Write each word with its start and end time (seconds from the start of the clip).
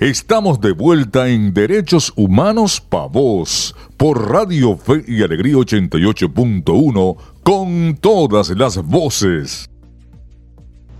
Estamos 0.00 0.60
de 0.60 0.72
vuelta 0.72 1.28
en 1.28 1.54
Derechos 1.54 2.12
Humanos 2.16 2.80
Pa' 2.80 3.06
Voz 3.06 3.76
por 3.96 4.28
Radio 4.28 4.76
Fe 4.76 5.04
y 5.06 5.22
Alegría 5.22 5.54
88.1 5.54 7.16
con 7.44 7.96
todas 8.00 8.50
las 8.50 8.82
voces. 8.84 9.70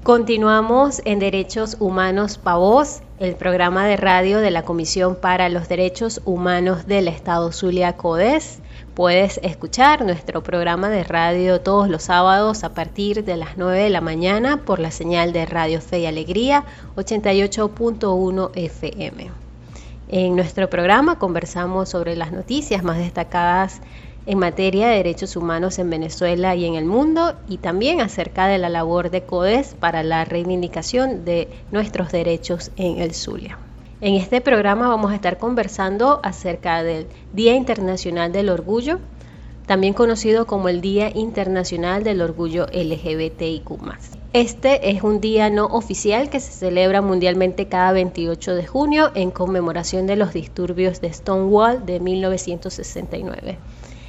Continuamos 0.04 1.03
en 1.04 1.19
Derechos 1.19 1.77
Humanos 1.80 2.38
Pa' 2.38 2.54
Voz, 2.54 3.03
el 3.19 3.35
programa 3.35 3.85
de 3.85 3.96
radio 3.96 4.38
de 4.38 4.53
la 4.53 4.62
Comisión 4.62 5.17
para 5.17 5.49
los 5.49 5.69
Derechos 5.69 6.21
Humanos 6.25 6.87
del 6.87 7.09
Estado 7.09 7.51
Zulia 7.51 7.97
Codes. 7.97 8.61
Puedes 8.95 9.41
escuchar 9.43 10.05
nuestro 10.05 10.45
programa 10.45 10.89
de 10.89 11.03
radio 11.03 11.61
todos 11.61 11.89
los 11.89 12.05
sábados 12.05 12.63
a 12.63 12.75
partir 12.75 13.25
de 13.25 13.37
las 13.37 13.57
9 13.57 13.77
de 13.77 13.91
la 13.91 14.01
mañana 14.01 14.59
por 14.59 14.79
la 14.79 14.93
señal 14.93 15.33
de 15.33 15.47
Radio 15.47 15.81
Fe 15.81 15.99
y 15.99 16.07
Alegría 16.07 16.65
88.1 16.95 18.53
FM. 18.55 19.33
En 20.07 20.37
nuestro 20.37 20.71
programa 20.71 21.19
conversamos 21.19 21.88
sobre 21.88 22.15
las 22.15 22.30
noticias 22.30 22.85
más 22.85 22.99
destacadas 22.99 23.80
en 24.27 24.38
materia 24.38 24.87
de 24.87 24.99
derechos 24.99 25.35
humanos 25.35 25.80
en 25.80 25.91
Venezuela 25.91 26.55
y 26.55 26.65
en 26.65 26.77
el 26.77 26.85
mundo 26.85 27.35
y 27.49 27.59
también 27.59 28.01
acerca 28.01 28.47
de 28.47 28.59
la 28.59 28.69
labor 28.69 29.11
de 29.11 29.24
CODES 29.24 29.74
para 29.74 30.05
la 30.05 30.24
reivindicación 30.24 31.24
de 31.24 31.49
nuestros 31.73 32.13
derechos 32.13 32.71
en 32.77 32.99
el 32.99 33.13
Zulia. 33.13 33.59
En 34.05 34.17
este 34.17 34.43
programa 34.43 34.89
vamos 34.89 35.13
a 35.13 35.15
estar 35.15 35.39
conversando 35.39 36.21
acerca 36.23 36.83
del 36.83 37.07
Día 37.33 37.55
Internacional 37.55 38.33
del 38.33 38.51
Orgullo, 38.51 38.99
también 39.65 39.95
conocido 39.95 40.47
como 40.47 40.69
el 40.69 40.83
Día 40.83 41.11
Internacional 41.15 42.05
del 42.05 42.21
Orgullo 42.21 42.67
LGBTIQ. 42.67 43.65
Este 44.35 44.91
es 44.91 45.03
un 45.03 45.23
día 45.23 45.49
no 45.49 45.65
oficial 45.65 46.29
que 46.29 46.41
se 46.41 46.53
celebra 46.53 47.01
mundialmente 47.01 47.69
cada 47.69 47.93
28 47.93 48.55
de 48.55 48.67
junio 48.67 49.11
en 49.15 49.30
conmemoración 49.30 50.07
de 50.07 50.16
los 50.16 50.35
disturbios 50.35 51.01
de 51.01 51.11
Stonewall 51.11 51.87
de 51.87 51.99
1969. 51.99 53.57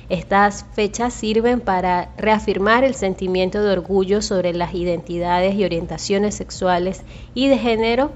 Estas 0.10 0.66
fechas 0.74 1.14
sirven 1.14 1.62
para 1.62 2.10
reafirmar 2.18 2.84
el 2.84 2.96
sentimiento 2.96 3.64
de 3.64 3.72
orgullo 3.72 4.22
sobre 4.22 4.54
las 4.54 4.74
identidades 4.76 5.56
y 5.56 5.64
orientaciones 5.64 6.36
sexuales 6.36 7.04
y 7.34 7.48
de 7.48 7.58
género 7.58 8.12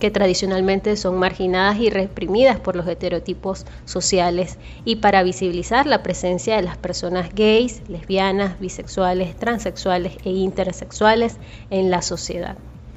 que 0.00 0.10
tradicionalmente 0.10 0.96
son 0.96 1.18
marginadas 1.18 1.78
y 1.78 1.90
reprimidas 1.90 2.58
por 2.58 2.74
los 2.74 2.88
estereotipos 2.88 3.66
sociales 3.84 4.58
y 4.84 4.96
para 4.96 5.22
visibilizar 5.22 5.86
la 5.86 6.02
presencia 6.02 6.56
de 6.56 6.62
las 6.62 6.76
personas 6.76 7.32
gays, 7.34 7.82
lesbianas, 7.88 8.58
bisexuales, 8.58 9.36
transexuales 9.36 10.14
e 10.24 10.30
intersexuales 10.30 11.36
en 11.70 11.90
la 11.90 12.02
sociedad. 12.02 12.56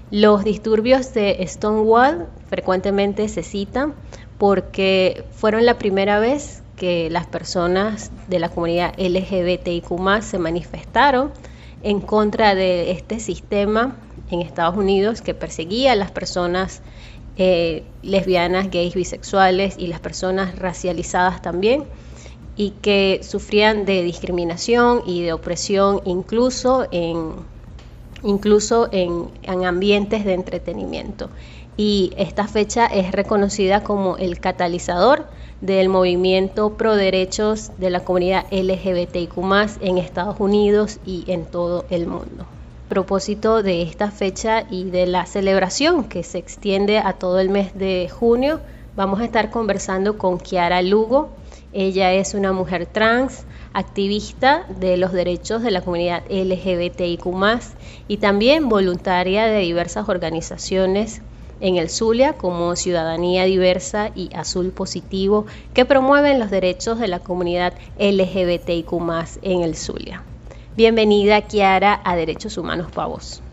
Los 0.09 0.43
disturbios 0.43 1.13
de 1.13 1.43
Stonewall 1.47 2.27
frecuentemente 2.49 3.27
se 3.29 3.43
citan 3.43 3.93
porque 4.37 5.25
fueron 5.31 5.65
la 5.65 5.77
primera 5.77 6.19
vez 6.19 6.63
que 6.75 7.09
las 7.09 7.27
personas 7.27 8.11
de 8.27 8.39
la 8.39 8.49
comunidad 8.49 8.93
LGBTIQ 8.97 10.21
se 10.21 10.39
manifestaron 10.39 11.31
en 11.83 11.99
contra 11.99 12.55
de 12.55 12.91
este 12.91 13.19
sistema 13.19 13.97
en 14.31 14.41
Estados 14.41 14.77
Unidos 14.77 15.21
que 15.21 15.33
perseguía 15.33 15.93
a 15.93 15.95
las 15.95 16.11
personas 16.11 16.81
eh, 17.35 17.83
lesbianas, 18.03 18.69
gays, 18.69 18.93
bisexuales 18.93 19.75
y 19.77 19.87
las 19.87 19.99
personas 19.99 20.57
racializadas 20.59 21.41
también 21.41 21.85
y 22.55 22.71
que 22.81 23.21
sufrían 23.23 23.85
de 23.85 24.03
discriminación 24.03 25.01
y 25.05 25.23
de 25.23 25.33
opresión 25.33 26.01
incluso 26.05 26.85
en, 26.91 27.31
incluso 28.23 28.87
en, 28.91 29.29
en 29.41 29.65
ambientes 29.65 30.25
de 30.25 30.33
entretenimiento. 30.33 31.29
Y 31.75 32.13
esta 32.17 32.47
fecha 32.47 32.85
es 32.85 33.11
reconocida 33.11 33.83
como 33.83 34.17
el 34.17 34.39
catalizador 34.39 35.25
del 35.61 35.89
movimiento 35.89 36.77
pro 36.77 36.95
derechos 36.95 37.71
de 37.79 37.89
la 37.89 38.01
comunidad 38.01 38.45
LGBTIQ 38.51 39.37
en 39.81 39.97
Estados 39.97 40.39
Unidos 40.39 40.99
y 41.03 41.23
en 41.31 41.45
todo 41.45 41.85
el 41.89 42.05
mundo 42.05 42.45
propósito 42.93 43.63
de 43.63 43.81
esta 43.81 44.11
fecha 44.11 44.67
y 44.69 44.83
de 44.83 45.07
la 45.07 45.25
celebración 45.25 46.03
que 46.03 46.21
se 46.21 46.37
extiende 46.37 46.99
a 46.99 47.13
todo 47.13 47.39
el 47.39 47.49
mes 47.49 47.73
de 47.73 48.07
junio, 48.07 48.59
vamos 48.95 49.19
a 49.19 49.25
estar 49.25 49.49
conversando 49.49 50.19
con 50.19 50.37
Kiara 50.37 50.79
Lugo. 50.83 51.31
Ella 51.73 52.13
es 52.13 52.35
una 52.35 52.51
mujer 52.51 52.85
trans, 52.85 53.45
activista 53.73 54.67
de 54.79 54.97
los 54.97 55.11
derechos 55.11 55.63
de 55.63 55.71
la 55.71 55.81
comunidad 55.81 56.21
LGBTIQ 56.29 57.25
y 58.07 58.17
también 58.17 58.69
voluntaria 58.69 59.45
de 59.47 59.61
diversas 59.61 60.07
organizaciones 60.07 61.23
en 61.61 61.77
el 61.77 61.89
Zulia 61.89 62.33
como 62.33 62.75
Ciudadanía 62.75 63.45
Diversa 63.45 64.11
y 64.13 64.29
Azul 64.35 64.69
Positivo 64.69 65.47
que 65.73 65.85
promueven 65.85 66.37
los 66.37 66.51
derechos 66.51 66.99
de 66.99 67.07
la 67.07 67.17
comunidad 67.17 67.73
LGBTIQ 67.97 68.93
en 69.41 69.63
el 69.63 69.75
Zulia. 69.75 70.23
Bienvenida, 70.75 71.41
Kiara, 71.41 72.01
a 72.03 72.15
Derechos 72.15 72.57
Humanos 72.57 72.91
Pavos. 72.91 73.43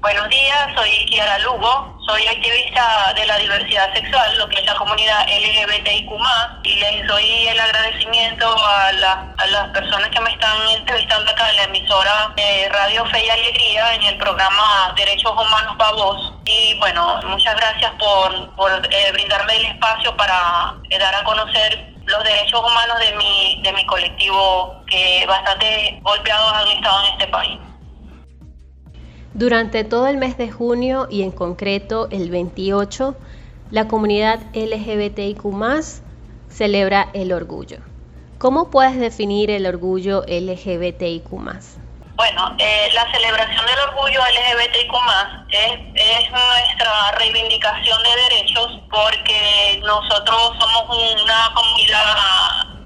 Buenos 0.00 0.28
días, 0.30 0.74
soy 0.74 1.04
Kiara 1.10 1.38
Lugo, 1.40 1.94
soy 2.08 2.26
activista 2.26 3.12
de 3.14 3.26
la 3.26 3.36
diversidad 3.36 3.92
sexual, 3.92 4.38
lo 4.38 4.48
que 4.48 4.58
es 4.58 4.64
la 4.64 4.74
comunidad 4.76 5.26
LGBTIQ+, 5.28 6.10
y 6.64 6.76
les 6.76 7.06
doy 7.06 7.48
el 7.48 7.60
agradecimiento 7.60 8.46
a, 8.48 8.92
las 8.92 9.68
personas 9.74 10.08
que 10.08 10.20
me 10.22 10.30
están 10.30 10.56
entrevistando 10.70 11.30
acá 11.30 11.50
en 11.50 11.56
la 11.56 11.62
emisora 11.64 12.32
de 12.34 12.68
Radio 12.70 13.04
Fe 13.06 13.26
y 13.26 13.28
Alegría 13.28 13.94
en 13.94 14.02
el 14.04 14.16
programa 14.16 14.94
Derechos 14.96 15.32
Humanos 15.32 15.76
Pavos. 15.76 16.32
Y 16.46 16.78
bueno, 16.78 17.20
muchas 17.26 17.54
gracias 17.56 17.92
por, 17.98 18.80
eh, 18.90 19.12
brindarme 19.12 19.56
el 19.56 19.66
espacio 19.66 20.16
para 20.16 20.74
eh, 20.88 20.98
dar 20.98 21.14
a 21.14 21.24
conocer 21.24 21.91
los 22.12 22.24
derechos 22.24 22.60
humanos 22.60 22.96
de 23.00 23.16
mi, 23.16 23.62
de 23.62 23.72
mi 23.72 23.86
colectivo 23.86 24.76
que 24.86 25.24
bastante 25.26 26.00
golpeados 26.02 26.52
han 26.52 26.68
estado 26.68 27.04
en 27.04 27.12
este 27.12 27.26
país. 27.28 27.58
Durante 29.34 29.82
todo 29.84 30.08
el 30.08 30.18
mes 30.18 30.36
de 30.36 30.50
junio 30.50 31.08
y 31.10 31.22
en 31.22 31.30
concreto 31.30 32.08
el 32.10 32.30
28, 32.30 33.16
la 33.70 33.88
comunidad 33.88 34.40
LGBTIQ 34.54 35.42
celebra 36.50 37.08
el 37.14 37.32
orgullo. 37.32 37.78
¿Cómo 38.38 38.70
puedes 38.70 38.98
definir 38.98 39.50
el 39.50 39.66
orgullo 39.66 40.22
LGBTIQ 40.26 41.30
bueno, 42.14 42.54
eh, 42.58 42.90
la 42.92 43.10
celebración 43.10 43.64
del 43.66 43.78
orgullo 43.88 44.20
LGBTIQ 44.20 44.92
es, 45.50 45.72
es 45.94 46.30
nuestra 46.30 47.12
reivindicación 47.18 48.02
de 48.02 48.22
derechos 48.22 48.80
porque 48.90 49.80
nosotros 49.82 50.54
somos 50.58 50.96
una 50.96 51.52
comunidad, 51.54 52.16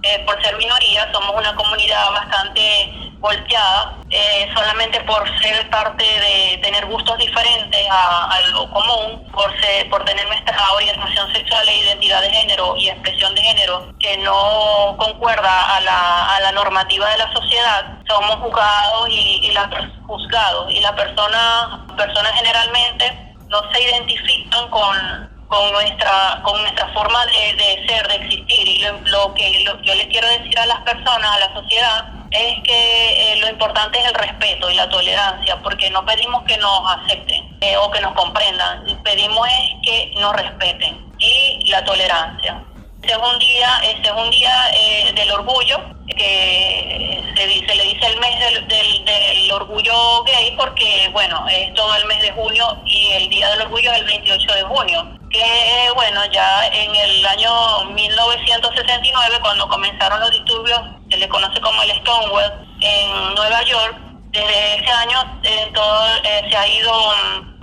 eh, 0.03 0.23
por 0.25 0.41
ser 0.43 0.57
minoría, 0.57 1.11
somos 1.13 1.35
una 1.37 1.55
comunidad 1.55 2.11
bastante 2.13 3.06
golpeada 3.19 3.97
eh, 4.11 4.49
solamente 4.55 5.01
por 5.01 5.27
ser 5.41 5.69
parte 5.71 6.05
de 6.05 6.59
tener 6.63 6.87
gustos 6.87 7.17
diferentes 7.19 7.87
a, 7.91 8.39
lo 8.53 8.71
común, 8.71 9.27
por, 9.33 9.51
ser, 9.61 9.89
por 9.91 10.05
tener 10.05 10.27
nuestra 10.29 10.57
orientación 10.73 11.33
sexual 11.33 11.69
e 11.69 11.79
identidad 11.79 12.23
de 12.23 12.31
género 12.31 12.77
y 12.77 12.89
expresión 12.89 13.35
de 13.35 13.43
género 13.43 13.93
que 13.99 14.17
no 14.19 14.97
concuerda 14.99 15.77
a 15.77 15.81
la, 15.81 16.37
a 16.37 16.41
la 16.41 16.53
normativa 16.53 17.09
de 17.11 17.19
la 17.19 17.33
sociedad, 17.33 17.99
somos 18.09 18.37
juzgados 18.37 19.09
y, 19.09 19.41
y 19.43 19.53
la, 19.53 19.69
juzgados. 20.07 20.73
Y 20.73 20.81
las 20.81 20.93
personas 20.93 21.87
personas 21.97 22.33
generalmente 22.35 23.35
no 23.49 23.61
se 23.73 23.83
identifican 23.83 24.69
con 24.69 25.36
con 25.49 25.73
nuestra 25.73 26.41
con 26.43 26.61
nuestra 26.61 26.89
forma 26.93 27.25
de, 27.27 27.55
de 27.55 27.87
ser, 27.87 28.09
de 28.09 28.15
existir 28.17 28.69
y 28.69 28.79
lo, 28.81 29.35
que 29.35 29.65
yo 29.65 29.95
les 29.95 30.07
quiero 30.07 30.29
decir 30.29 30.59
a 30.59 30.67
las 30.67 30.81
personas, 30.81 31.31
a 31.31 31.41
la 31.41 31.55
sociedad, 31.55 32.05
es 32.31 32.63
que 32.65 33.33
eh, 33.33 33.37
lo 33.37 33.49
importante 33.49 33.99
es 33.99 34.07
el 34.07 34.15
respeto 34.15 34.71
y 34.71 34.75
la 34.75 34.89
tolerancia, 34.89 35.61
porque 35.63 35.91
no 35.91 36.05
pedimos 36.05 36.43
que 36.45 36.57
nos 36.59 36.81
acepten 36.99 37.57
eh, 37.61 37.77
o 37.77 37.91
que 37.91 38.01
nos 38.01 38.15
comprendan, 38.15 38.85
pedimos 39.05 39.47
es 39.47 39.75
que 39.83 40.13
nos 40.21 40.35
respeten 40.35 41.07
y 41.19 41.71
la 41.71 41.85
tolerancia. 41.85 42.63
Este 43.03 43.13
es 43.13 43.19
un 43.19 43.39
día, 43.39 43.81
este 43.85 44.09
es 44.09 44.15
un 44.15 44.31
día 44.31 44.71
eh, 44.73 45.13
del 45.15 45.31
orgullo, 45.33 45.79
que 46.17 47.23
se, 47.37 47.47
le 47.47 47.85
dice 47.85 48.07
el 48.07 48.21
mes 48.21 48.41
del, 48.41 48.67
del, 48.69 49.53
orgullo 49.53 50.25
gay 50.25 50.55
porque, 50.57 51.09
bueno, 51.13 51.47
es 51.49 51.73
todo 51.75 51.95
el 51.95 52.07
mes 52.07 52.23
de 52.23 52.33
junio 52.33 52.65
y 52.87 53.13
el 53.13 53.29
día 53.29 53.51
del 53.51 53.63
orgullo 53.63 53.93
es 53.93 53.99
el 53.99 54.05
28 54.07 54.55
de 54.55 54.63
junio 54.63 55.17
que 55.31 55.91
bueno, 55.95 56.21
ya 56.33 56.67
en 56.69 56.95
el 56.95 57.27
año 57.27 57.85
1969, 57.91 59.39
cuando 59.43 59.69
comenzaron 59.69 60.21
los 60.21 60.31
disturbios, 60.31 60.81
se 61.11 61.17
le 61.17 61.29
conoce 61.29 61.61
como 61.61 61.83
el 61.83 61.91
Stonewall, 62.01 62.67
en 62.81 63.35
Nueva 63.35 63.63
York, 63.65 63.97
desde 64.31 64.77
ese 64.77 64.91
año 64.91 65.41
eh, 65.43 65.71
todo, 65.75 66.07
eh, 66.25 66.47
se 66.51 66.57
ha 66.57 66.69
ido 66.69 66.93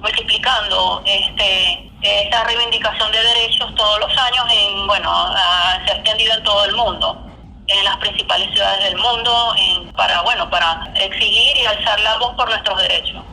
multiplicando 0.04 1.02
este 1.06 1.90
esta 2.02 2.44
reivindicación 2.44 3.10
de 3.14 3.20
derechos 3.24 3.74
todos 3.76 4.00
los 4.02 4.12
años 4.18 4.46
en 4.52 4.86
bueno 4.86 5.34
se 5.86 5.92
ha 5.92 5.96
extendido 5.96 6.34
en 6.36 6.44
todo 6.44 6.66
el 6.66 6.76
mundo 6.76 7.26
en 7.68 7.86
las 7.86 7.96
principales 7.98 8.52
ciudades 8.52 8.84
del 8.84 8.98
mundo 8.98 9.56
para 9.96 10.22
bueno 10.24 10.50
para 10.50 10.92
exigir 10.96 11.58
y 11.58 11.66
alzar 11.66 12.00
la 12.02 12.18
voz 12.18 12.36
por 12.36 12.50
nuestros 12.50 12.78
derechos 12.82 13.24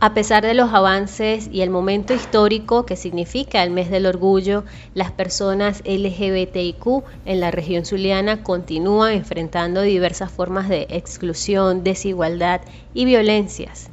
A 0.00 0.14
pesar 0.14 0.42
de 0.44 0.54
los 0.54 0.74
avances 0.74 1.48
y 1.52 1.62
el 1.62 1.70
momento 1.70 2.12
histórico 2.12 2.84
que 2.84 2.96
significa 2.96 3.62
el 3.62 3.70
mes 3.70 3.90
del 3.90 4.06
orgullo, 4.06 4.64
las 4.94 5.10
personas 5.10 5.82
LGBTIQ 5.84 7.04
en 7.24 7.40
la 7.40 7.50
región 7.50 7.84
zuliana 7.84 8.42
continúan 8.44 9.12
enfrentando 9.12 9.82
diversas 9.82 10.30
formas 10.30 10.68
de 10.68 10.86
exclusión, 10.90 11.82
desigualdad 11.82 12.60
y 12.94 13.06
violencias. 13.06 13.90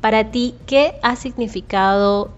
Para 0.00 0.30
ti, 0.30 0.54
¿qué 0.66 0.98
ha 1.02 1.14
significado 1.16 2.30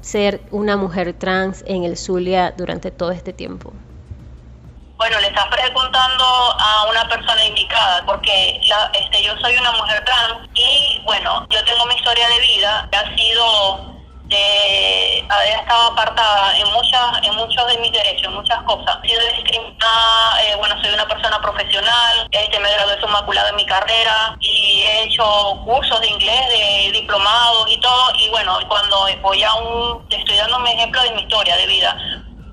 ser 0.00 0.40
una 0.50 0.76
mujer 0.76 1.14
trans 1.14 1.62
en 1.66 1.84
el 1.84 1.96
Zulia 1.96 2.52
durante 2.56 2.90
todo 2.90 3.12
este 3.12 3.32
tiempo? 3.32 3.72
Bueno, 4.96 5.20
le 5.20 5.28
estás 5.28 5.46
preguntando 5.46 6.24
a 6.24 6.86
una 6.90 7.08
persona 7.08 7.44
indicada, 7.44 8.04
porque 8.06 8.60
la, 8.68 8.90
este, 8.98 9.22
yo 9.22 9.36
soy 9.38 9.56
una 9.56 9.72
mujer 9.72 10.04
trans 10.04 10.48
y 10.54 11.00
bueno, 11.04 11.46
yo 11.50 11.64
tengo 11.64 11.86
mi 11.86 11.94
historia 11.94 12.28
de 12.28 12.40
vida 12.40 12.88
que 12.90 12.96
ha 12.96 13.16
sido 13.16 13.93
de 14.24 15.26
haber 15.28 15.60
estado 15.60 15.92
apartada 15.92 16.58
en 16.58 16.66
muchas 16.72 17.22
en 17.22 17.34
muchos 17.36 17.66
de 17.66 17.78
mis 17.78 17.92
derechos, 17.92 18.24
en 18.24 18.34
muchas 18.34 18.62
cosas. 18.62 18.98
He 19.02 19.08
sido 19.08 19.20
discriminada, 19.36 20.42
eh, 20.42 20.56
bueno, 20.56 20.74
soy 20.82 20.94
una 20.94 21.06
persona 21.06 21.40
profesional, 21.40 22.28
este, 22.30 22.58
me 22.60 22.72
gradué 22.72 22.94
inmaculada 23.14 23.50
en 23.50 23.56
mi 23.56 23.66
carrera 23.66 24.36
y 24.40 24.82
he 24.82 25.04
hecho 25.04 25.24
cursos 25.64 26.00
de 26.00 26.08
inglés, 26.08 26.48
de 26.48 26.90
diplomados 26.92 27.70
y 27.70 27.78
todo. 27.78 28.12
Y 28.18 28.28
bueno, 28.30 28.58
cuando 28.68 29.06
voy 29.22 29.42
a 29.42 29.54
un, 29.54 30.06
estoy 30.10 30.36
dando 30.36 30.58
un 30.58 30.66
ejemplo 30.66 31.02
de 31.02 31.10
mi 31.12 31.22
historia 31.22 31.56
de 31.56 31.66
vida, 31.66 31.96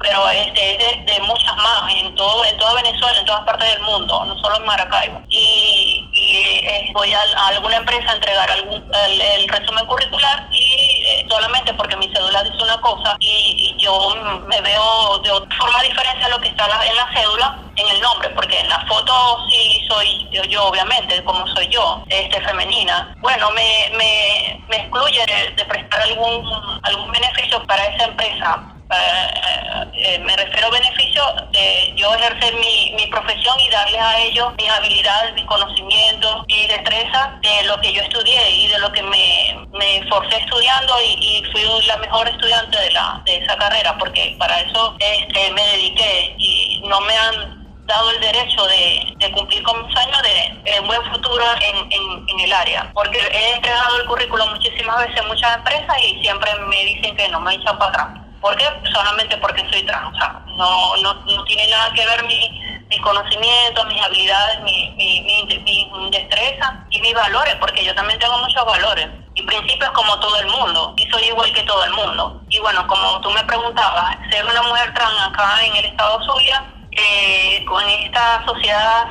pero 0.02 0.30
este, 0.30 0.76
es 0.76 1.06
de, 1.06 1.20
muchas 1.22 1.56
más, 1.58 1.94
en 1.96 2.14
todo 2.16 2.44
en 2.46 2.58
toda 2.58 2.74
Venezuela, 2.76 3.20
en 3.20 3.26
todas 3.26 3.46
partes 3.46 3.70
del 3.70 3.82
mundo, 3.84 4.26
no 4.26 4.38
solo 4.40 4.58
en 4.58 4.66
Maracaibo. 4.66 5.22
Y, 5.30 6.10
eh, 6.14 6.92
voy 6.94 7.14
a, 7.14 7.20
alguna 7.48 7.78
empresa 7.78 8.12
a 8.12 8.16
entregar 8.16 8.50
algún, 8.52 8.84
el, 9.08 9.48
resumen 9.48 9.86
curricular 9.86 10.48
y 10.52 11.04
eh, 11.08 11.26
solamente 11.30 11.74
porque 11.74 11.96
mi 11.98 12.08
cédula 12.14 12.44
dice 12.44 12.64
una 12.64 12.80
cosa 12.82 13.16
y, 13.20 13.76
yo 13.78 14.16
me 14.48 14.62
veo 14.62 15.20
de 15.20 15.32
otra 15.32 15.58
forma 15.58 15.82
diferente 15.82 16.26
a 16.26 16.30
lo 16.30 16.40
que 16.40 16.50
está 16.50 16.66
en 16.86 16.96
la 16.96 17.10
cédula, 17.14 17.60
en 17.76 17.88
el 17.88 18.02
nombre, 18.02 18.30
porque 18.30 18.60
en 18.60 18.70
la 18.70 18.80
foto 18.86 19.38
sí 19.50 19.84
soy 19.88 20.28
yo, 20.32 20.44
yo 20.44 20.66
obviamente, 20.66 21.24
como 21.24 21.48
soy 21.48 21.68
yo, 21.70 22.04
este 22.10 22.40
femenina. 22.42 23.16
Bueno, 23.22 23.50
me, 23.52 23.90
me, 23.98 24.64
me 24.70 24.78
excluye 24.78 25.26
de 25.56 25.66
prestar 25.66 26.02
algún, 26.02 26.80
algún 26.84 27.12
beneficio 27.12 27.64
para 27.66 27.86
esa 27.88 28.06
empresa 28.06 28.71
eh, 28.92 29.86
eh, 29.94 30.20
me 30.20 30.36
refiero 30.36 30.68
a 30.68 30.72
beneficio 30.72 31.24
de 31.52 31.94
yo 31.96 32.14
ejercer 32.16 32.56
mi, 32.56 32.94
mi 32.98 33.08
profesión 33.08 33.60
y 33.60 33.70
darles 33.70 34.02
a 34.02 34.20
ellos 34.20 34.54
mis 34.58 34.70
habilidades, 34.70 35.34
mis 35.34 35.46
conocimientos 35.46 36.44
y 36.48 36.68
destrezas 36.68 37.42
de 37.42 37.64
lo 37.64 37.80
que 37.82 37.94
yo 37.94 38.02
estudié 38.02 38.50
y 38.52 38.68
de 38.68 38.80
lo 38.80 38.92
que 38.92 39.04
me, 39.04 39.68
me 39.74 39.98
estudiando 39.98 40.94
y, 41.02 41.44
fui 41.52 41.64
la 41.88 41.98
mejor 41.98 42.28
estudiante 42.28 42.78
de, 42.78 42.92
la, 42.92 43.22
de 43.26 43.38
esa 43.38 43.58
carrera 43.58 43.98
porque 43.98 44.36
para 44.38 44.60
eso 44.62 44.96
este, 45.00 45.52
me 45.52 45.62
dediqué 45.68 46.36
y 46.38 46.82
no 46.86 47.02
me 47.02 47.16
han 47.16 47.62
dado 47.86 48.12
el 48.12 48.22
derecho 48.22 48.66
de, 48.68 49.14
de, 49.18 49.32
cumplir 49.32 49.62
con 49.64 49.86
mis 49.86 49.98
años 49.98 50.22
de, 50.22 50.80
un 50.80 50.88
buen 50.88 51.04
futuro 51.12 51.44
en, 51.60 51.92
en, 51.92 52.30
en, 52.30 52.40
el 52.40 52.54
área. 52.54 52.90
Porque 52.94 53.18
he 53.18 53.56
entregado 53.56 53.98
el 53.98 54.06
currículum 54.06 54.50
muchísimas 54.52 54.98
veces 55.00 55.22
en 55.22 55.28
muchas 55.28 55.58
empresas 55.58 55.98
y 56.04 56.22
siempre 56.22 56.52
me 56.68 56.86
dicen 56.86 57.16
que 57.16 57.28
no 57.30 57.42
me 57.42 57.56
echan 57.56 57.78
para 57.78 57.92
atrás. 57.92 58.21
¿Por 58.42 58.56
qué? 58.58 58.66
Solamente 58.92 59.38
porque 59.38 59.68
soy 59.72 59.84
trans. 59.86 60.14
O 60.14 60.18
sea, 60.18 60.42
no, 60.58 60.98
no, 60.98 61.14
no 61.14 61.44
tiene 61.46 61.68
nada 61.68 61.92
que 61.94 62.06
ver 62.06 62.24
mi, 62.26 62.62
mis 62.90 63.00
conocimientos, 63.02 63.86
mis 63.88 64.02
habilidades, 64.02 64.62
mi, 64.62 64.90
mi, 64.98 65.46
mi, 65.46 66.10
destreza 66.12 66.84
y 66.90 67.00
mis 67.02 67.14
valores, 67.14 67.56
porque 67.56 67.86
yo 67.86 67.94
también 67.96 68.20
tengo 68.20 68.38
muchos 68.40 68.66
valores 68.66 69.08
y 69.36 69.44
principios 69.44 69.90
como 69.92 70.20
todo 70.20 70.38
el 70.40 70.48
mundo, 70.48 70.94
y 70.98 71.10
soy 71.10 71.24
igual 71.24 71.54
que 71.54 71.64
todo 71.64 71.84
el 71.86 71.92
mundo. 71.92 72.42
Y 72.50 72.60
bueno, 72.60 72.86
como 72.88 73.22
tú 73.22 73.30
me 73.32 73.44
preguntabas, 73.46 74.18
ser 74.30 74.44
una 74.44 74.62
mujer 74.64 74.94
trans 74.94 75.22
acá 75.28 75.64
en 75.64 75.76
el 75.76 75.86
estado 75.86 76.22
Zulia, 76.26 76.66
eh, 76.92 77.64
con 77.66 77.88
esta 77.88 78.44
sociedad 78.46 79.08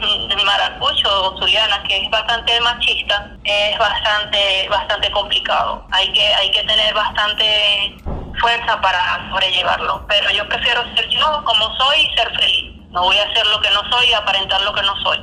de 0.00 0.44
maracucho 0.44 1.08
o 1.08 1.38
zuliana 1.38 1.82
que 1.82 2.04
es 2.04 2.10
bastante 2.10 2.58
machista 2.60 3.30
es 3.44 3.78
bastante 3.78 4.66
bastante 4.70 5.10
complicado 5.10 5.86
hay 5.90 6.10
que 6.12 6.26
hay 6.34 6.50
que 6.50 6.62
tener 6.62 6.94
bastante 6.94 7.94
fuerza 8.42 8.80
para 8.82 9.30
sobrellevarlo. 9.30 10.04
Pero 10.08 10.30
yo 10.36 10.46
prefiero 10.48 10.82
ser 10.94 11.08
yo 11.08 11.42
como 11.44 11.74
soy 11.78 11.96
y 12.02 12.14
ser 12.14 12.28
feliz. 12.36 12.76
No 12.90 13.04
voy 13.04 13.16
a 13.16 13.22
hacer 13.22 13.46
lo 13.46 13.60
que 13.60 13.70
no 13.70 13.80
soy 13.90 14.10
y 14.10 14.12
aparentar 14.12 14.60
lo 14.62 14.74
que 14.74 14.82
no 14.82 14.94
soy. 15.02 15.18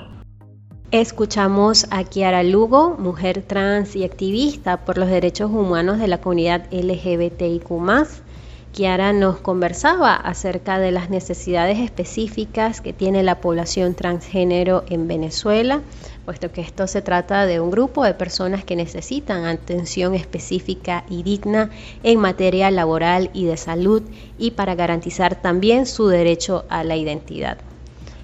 Escuchamos 0.91 1.85
a 1.91 2.03
Kiara 2.03 2.41
Lugo, 2.41 2.95
mujer 2.97 3.43
trans 3.45 3.95
y 3.95 4.03
activista 4.03 4.85
por 4.85 4.97
los 4.97 5.07
derechos 5.07 5.51
humanos 5.51 5.99
de 5.99 6.07
la 6.07 6.19
comunidad 6.19 6.65
LGBTIQ. 6.71 7.69
Kiara 8.73 9.13
nos 9.13 9.39
conversaba 9.39 10.15
acerca 10.15 10.79
de 10.79 10.91
las 10.91 11.11
necesidades 11.11 11.77
específicas 11.77 12.81
que 12.81 12.93
tiene 12.93 13.21
la 13.21 13.39
población 13.39 13.93
transgénero 13.93 14.83
en 14.89 15.07
Venezuela, 15.07 15.81
puesto 16.29 16.51
que 16.51 16.61
esto 16.61 16.85
se 16.85 17.01
trata 17.01 17.47
de 17.47 17.59
un 17.59 17.71
grupo 17.71 18.03
de 18.03 18.13
personas 18.13 18.63
que 18.63 18.75
necesitan 18.75 19.45
atención 19.45 20.13
específica 20.13 21.03
y 21.09 21.23
digna 21.23 21.71
en 22.03 22.19
materia 22.19 22.69
laboral 22.69 23.31
y 23.33 23.45
de 23.45 23.57
salud 23.57 24.03
y 24.37 24.51
para 24.51 24.75
garantizar 24.75 25.41
también 25.41 25.87
su 25.87 26.07
derecho 26.07 26.65
a 26.69 26.83
la 26.83 26.95
identidad. 26.97 27.57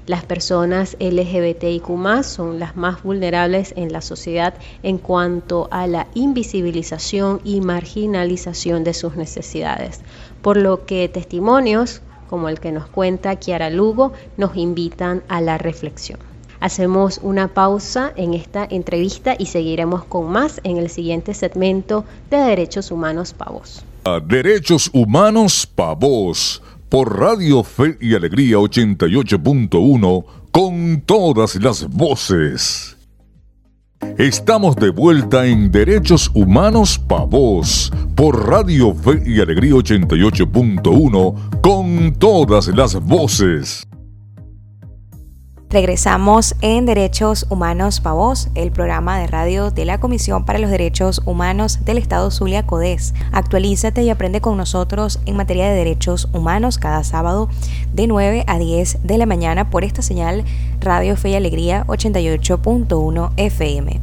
Las 0.05 0.23
personas 0.23 0.95
LGBTIQ 0.99 2.21
son 2.21 2.59
las 2.59 2.75
más 2.75 3.01
vulnerables 3.01 3.73
en 3.75 3.91
la 3.91 4.01
sociedad 4.01 4.53
en 4.83 4.99
cuanto 4.99 5.67
a 5.71 5.87
la 5.87 6.05
invisibilización 6.13 7.41
y 7.43 7.59
marginalización 7.61 8.83
de 8.83 8.93
sus 8.93 9.15
necesidades, 9.15 10.01
por 10.43 10.57
lo 10.57 10.85
que 10.85 11.09
testimonios 11.09 12.03
como 12.29 12.49
el 12.49 12.59
que 12.59 12.71
nos 12.71 12.85
cuenta 12.85 13.35
Kiara 13.37 13.71
Lugo 13.71 14.13
nos 14.37 14.55
invitan 14.55 15.23
a 15.27 15.41
la 15.41 15.57
reflexión. 15.57 16.34
Hacemos 16.65 17.19
una 17.21 17.49
pausa 17.49 18.11
en 18.15 18.33
esta 18.33 18.65
entrevista 18.67 19.35
y 19.37 19.45
seguiremos 19.45 20.03
con 20.03 20.31
más 20.31 20.59
en 20.63 20.77
el 20.77 20.89
siguiente 20.89 21.35
segmento 21.35 22.05
de 22.31 22.37
Derechos 22.37 22.89
Humanos 22.89 23.33
Pavos. 23.33 23.85
Derechos 24.25 24.89
Humanos 24.91 25.67
Pavos 25.67 26.63
por 26.89 27.19
Radio 27.19 27.63
Fe 27.63 27.99
y 28.01 28.15
Alegría 28.15 28.57
88.1 28.57 30.25
con 30.49 31.03
todas 31.05 31.55
las 31.57 31.87
voces. 31.87 32.97
Estamos 34.17 34.75
de 34.75 34.89
vuelta 34.89 35.45
en 35.45 35.71
Derechos 35.71 36.31
Humanos 36.33 36.97
Pavos 36.97 37.93
por 38.15 38.49
Radio 38.49 38.95
Fe 38.95 39.21
y 39.23 39.39
Alegría 39.39 39.73
88.1 39.73 41.61
con 41.61 42.15
todas 42.15 42.69
las 42.69 42.95
voces. 42.95 43.85
Regresamos 45.69 46.55
en 46.61 46.85
Derechos 46.85 47.47
Humanos 47.49 47.99
Pavos, 47.99 48.49
el 48.53 48.71
programa 48.71 49.17
de 49.19 49.27
radio 49.27 49.71
de 49.71 49.83
la 49.85 49.99
Comisión 49.99 50.45
para 50.45 50.59
los 50.59 50.69
Derechos 50.69 51.21
Humanos 51.25 51.83
del 51.83 51.97
Estado 51.97 52.29
Zulia 52.29 52.67
Codés. 52.67 53.15
Actualízate 53.31 54.03
y 54.03 54.11
aprende 54.11 54.41
con 54.41 54.57
nosotros 54.57 55.19
en 55.25 55.35
materia 55.35 55.67
de 55.67 55.75
derechos 55.75 56.29
humanos 56.33 56.77
cada 56.77 57.03
sábado 57.03 57.49
de 57.93 58.05
9 58.05 58.43
a 58.47 58.59
10 58.59 58.99
de 59.03 59.17
la 59.17 59.25
mañana 59.25 59.71
por 59.71 59.83
esta 59.83 60.03
señal 60.03 60.45
Radio 60.81 61.17
Fe 61.17 61.29
y 61.29 61.35
Alegría 61.35 61.83
88.1 61.87 63.31
FM. 63.35 64.01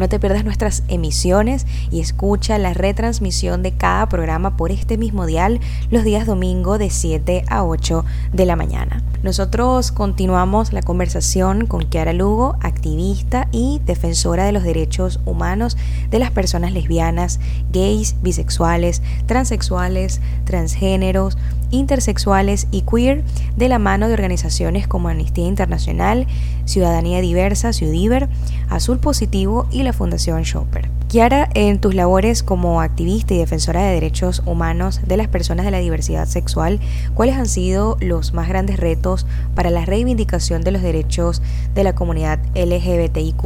No 0.00 0.08
te 0.08 0.18
pierdas 0.18 0.46
nuestras 0.46 0.82
emisiones 0.88 1.66
y 1.90 2.00
escucha 2.00 2.56
la 2.56 2.72
retransmisión 2.72 3.62
de 3.62 3.72
cada 3.72 4.08
programa 4.08 4.56
por 4.56 4.72
este 4.72 4.96
mismo 4.96 5.26
dial 5.26 5.60
los 5.90 6.04
días 6.04 6.26
domingo 6.26 6.78
de 6.78 6.88
7 6.88 7.44
a 7.46 7.64
8 7.64 8.06
de 8.32 8.46
la 8.46 8.56
mañana. 8.56 9.02
Nosotros 9.22 9.92
continuamos 9.92 10.72
la 10.72 10.80
conversación 10.80 11.66
con 11.66 11.84
Kiara 11.84 12.14
Lugo, 12.14 12.56
activista 12.62 13.48
y 13.52 13.82
defensora 13.84 14.46
de 14.46 14.52
los 14.52 14.62
derechos 14.62 15.20
humanos 15.26 15.76
de 16.08 16.18
las 16.18 16.30
personas 16.30 16.72
lesbianas, 16.72 17.38
gays, 17.70 18.16
bisexuales, 18.22 19.02
transexuales, 19.26 20.22
transgéneros, 20.46 21.36
intersexuales 21.70 22.66
y 22.70 22.82
queer 22.82 23.24
de 23.56 23.68
la 23.68 23.78
mano 23.78 24.08
de 24.08 24.14
organizaciones 24.14 24.86
como 24.86 25.08
Amnistía 25.08 25.46
Internacional, 25.46 26.26
Ciudadanía 26.64 27.20
Diversa, 27.20 27.72
Ciudiver, 27.72 28.28
Azul 28.68 28.98
Positivo 28.98 29.66
y 29.70 29.82
la 29.82 29.92
Fundación 29.92 30.42
Shopper. 30.42 30.88
Kiara, 31.08 31.48
en 31.54 31.80
tus 31.80 31.96
labores 31.96 32.44
como 32.44 32.80
activista 32.80 33.34
y 33.34 33.38
defensora 33.38 33.82
de 33.82 33.94
derechos 33.94 34.42
humanos 34.46 35.00
de 35.04 35.16
las 35.16 35.26
personas 35.26 35.64
de 35.64 35.72
la 35.72 35.78
diversidad 35.78 36.26
sexual, 36.26 36.78
¿cuáles 37.14 37.36
han 37.36 37.48
sido 37.48 37.96
los 38.00 38.32
más 38.32 38.48
grandes 38.48 38.78
retos 38.78 39.26
para 39.56 39.70
la 39.70 39.84
reivindicación 39.84 40.62
de 40.62 40.70
los 40.70 40.82
derechos 40.82 41.42
de 41.74 41.82
la 41.82 41.96
comunidad 41.96 42.38
LGBTIQ 42.54 43.42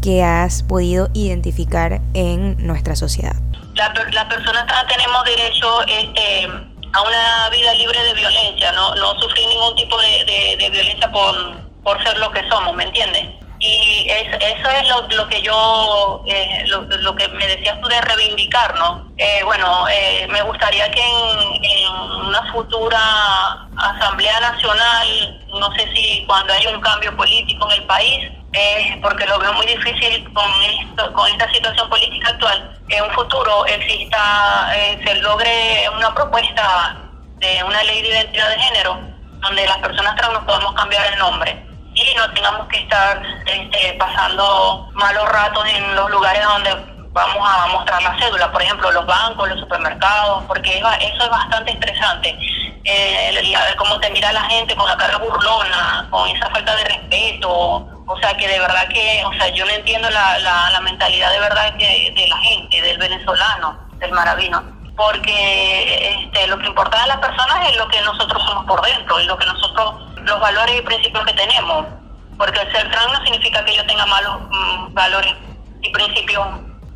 que 0.00 0.22
has 0.22 0.62
podido 0.62 1.10
identificar 1.14 2.00
en 2.12 2.64
nuestra 2.64 2.94
sociedad? 2.94 3.34
Las 3.74 3.90
la 4.14 4.28
personas 4.28 4.64
tenemos 4.86 5.24
derecho 5.24 5.82
este, 5.88 6.73
a 6.94 7.02
una 7.02 7.48
vida 7.50 7.74
libre 7.74 8.02
de 8.04 8.14
violencia, 8.14 8.72
no, 8.72 8.94
no 8.94 9.20
sufrir 9.20 9.48
ningún 9.48 9.74
tipo 9.74 10.00
de, 10.00 10.56
de, 10.56 10.70
violencia 10.70 11.10
por, 11.10 11.34
por 11.82 12.02
ser 12.04 12.16
lo 12.18 12.30
que 12.30 12.48
somos, 12.48 12.74
¿me 12.74 12.84
entiendes? 12.84 13.28
Y 13.58 14.06
eso 14.10 14.70
es 14.70 14.88
lo, 14.88 15.08
lo 15.08 15.26
que 15.28 15.40
yo, 15.40 16.22
eh, 16.26 16.64
lo, 16.66 17.14
que 17.16 17.28
me 17.28 17.46
decías 17.46 17.80
tú 17.80 17.88
de 17.88 18.00
reivindicar, 18.02 18.74
¿no? 18.76 19.10
Eh, 19.16 19.42
bueno, 19.44 19.88
eh, 19.88 20.26
me 20.28 20.42
gustaría 20.42 20.90
que 20.90 21.00
en, 21.00 21.90
una 22.26 22.52
futura 22.52 23.66
Asamblea 23.76 24.38
Nacional, 24.40 25.40
no 25.48 25.72
sé 25.72 25.88
si 25.94 26.24
cuando 26.26 26.52
hay 26.52 26.66
un 26.66 26.80
cambio 26.80 27.16
político 27.16 27.66
en 27.70 27.80
el 27.80 27.86
país, 27.86 28.30
porque 29.02 29.26
lo 29.26 29.38
veo 29.38 29.52
muy 29.54 29.66
difícil 29.66 30.32
con, 30.32 30.50
esto, 30.62 31.12
con 31.12 31.28
esta 31.30 31.50
situación 31.52 31.88
política 31.88 32.30
actual, 32.30 32.78
que 32.88 32.96
en 32.96 33.04
un 33.04 33.10
futuro 33.10 33.66
exista, 33.66 34.72
se 35.04 35.14
logre 35.16 35.88
una 35.96 36.14
propuesta 36.14 36.96
de 37.38 37.64
una 37.64 37.82
ley 37.84 38.02
de 38.02 38.08
identidad 38.08 38.48
de 38.48 38.58
género, 38.58 38.98
donde 39.40 39.66
las 39.66 39.78
personas 39.78 40.16
trans 40.16 40.34
nos 40.34 40.44
podamos 40.44 40.72
cambiar 40.74 41.12
el 41.12 41.18
nombre 41.18 41.64
y 41.94 42.14
no 42.16 42.30
tengamos 42.32 42.66
que 42.68 42.78
estar 42.78 43.22
este, 43.46 43.94
pasando 43.94 44.88
malos 44.94 45.28
ratos 45.28 45.64
en 45.68 45.94
los 45.94 46.10
lugares 46.10 46.42
donde 46.44 46.70
vamos 47.12 47.48
a 47.48 47.66
mostrar 47.68 48.02
la 48.02 48.18
cédula, 48.18 48.50
por 48.50 48.60
ejemplo, 48.60 48.90
los 48.90 49.06
bancos, 49.06 49.48
los 49.48 49.60
supermercados, 49.60 50.42
porque 50.48 50.78
eso 50.78 51.24
es 51.24 51.30
bastante 51.30 51.72
estresante. 51.72 52.36
Eh, 52.86 53.54
cómo 53.78 53.98
te 54.00 54.10
mira 54.10 54.32
la 54.32 54.42
gente 54.42 54.74
con 54.74 54.86
la 54.88 54.96
cara 54.96 55.16
burlona, 55.18 56.06
con 56.10 56.28
esa 56.28 56.50
falta 56.50 56.74
de 56.76 56.84
respeto, 56.84 57.88
o 58.06 58.18
sea, 58.18 58.36
que 58.36 58.46
de 58.48 58.58
verdad 58.58 58.86
que, 58.88 59.24
o 59.24 59.32
sea, 59.34 59.48
yo 59.48 59.64
no 59.64 59.72
entiendo 59.72 60.10
la, 60.10 60.38
la, 60.38 60.80
mentalidad 60.80 61.30
de 61.32 61.40
verdad 61.40 61.76
que, 61.76 62.12
de 62.14 62.28
la 62.28 62.36
gente, 62.38 62.82
del 62.82 62.98
venezolano, 62.98 63.78
del 63.98 64.12
maravino, 64.12 64.62
porque 64.96 66.10
este, 66.10 66.46
lo 66.46 66.58
que 66.58 66.66
importa 66.66 67.02
a 67.02 67.06
las 67.06 67.18
personas 67.18 67.68
es 67.68 67.76
lo 67.76 67.88
que 67.88 68.00
nosotros 68.02 68.42
somos 68.44 68.66
por 68.66 68.82
dentro 68.82 69.20
y 69.20 69.24
lo 69.24 69.36
que 69.38 69.46
nosotros 69.46 69.94
los 70.24 70.40
valores 70.40 70.76
y 70.78 70.82
principios 70.82 71.24
que 71.24 71.32
tenemos, 71.32 71.86
porque 72.36 72.60
el 72.60 72.72
ser 72.72 72.90
trans 72.90 73.12
no 73.12 73.24
significa 73.24 73.64
que 73.64 73.76
yo 73.76 73.84
tenga 73.86 74.06
malos 74.06 74.40
mm, 74.50 74.94
valores 74.94 75.34
y 75.82 75.90
principios 75.90 76.46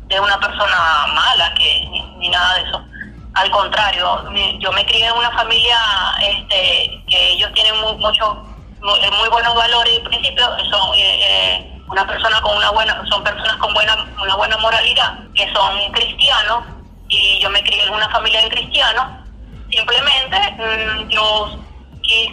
de 0.07 0.19
una 0.19 0.39
persona 0.39 1.07
mala, 1.13 1.53
que 1.55 1.87
ni, 2.17 2.29
nada 2.29 2.55
de 2.55 2.61
eso. 2.69 2.83
Al 3.35 3.49
contrario, 3.51 4.25
yo 4.59 4.71
me 4.71 4.85
crié 4.85 5.05
en 5.05 5.13
una 5.13 5.31
familia 5.31 5.77
este, 6.19 7.03
que 7.07 7.31
ellos 7.33 7.51
tienen 7.53 7.75
muchos 7.79 8.37
eh, 8.37 8.48
muy, 8.81 9.29
buenos 9.29 9.55
valores 9.55 9.97
y 9.97 9.99
principios, 10.01 10.49
son 10.69 10.95
eh, 10.95 11.19
eh, 11.21 11.81
una 11.89 12.05
persona 12.07 12.41
con 12.41 12.57
una 12.57 12.71
buena, 12.71 13.03
son 13.09 13.23
personas 13.23 13.55
con 13.57 13.73
buena, 13.73 13.95
una 14.21 14.35
buena 14.35 14.57
moralidad, 14.57 15.19
que 15.35 15.51
son 15.53 15.91
cristianos, 15.91 16.65
y 17.07 17.39
yo 17.41 17.49
me 17.49 17.63
crié 17.63 17.83
en 17.83 17.93
una 17.93 18.09
familia 18.09 18.41
de 18.43 18.49
cristianos. 18.49 19.05
Simplemente 19.71 20.37
mm, 20.57 21.09
yo 21.09 21.59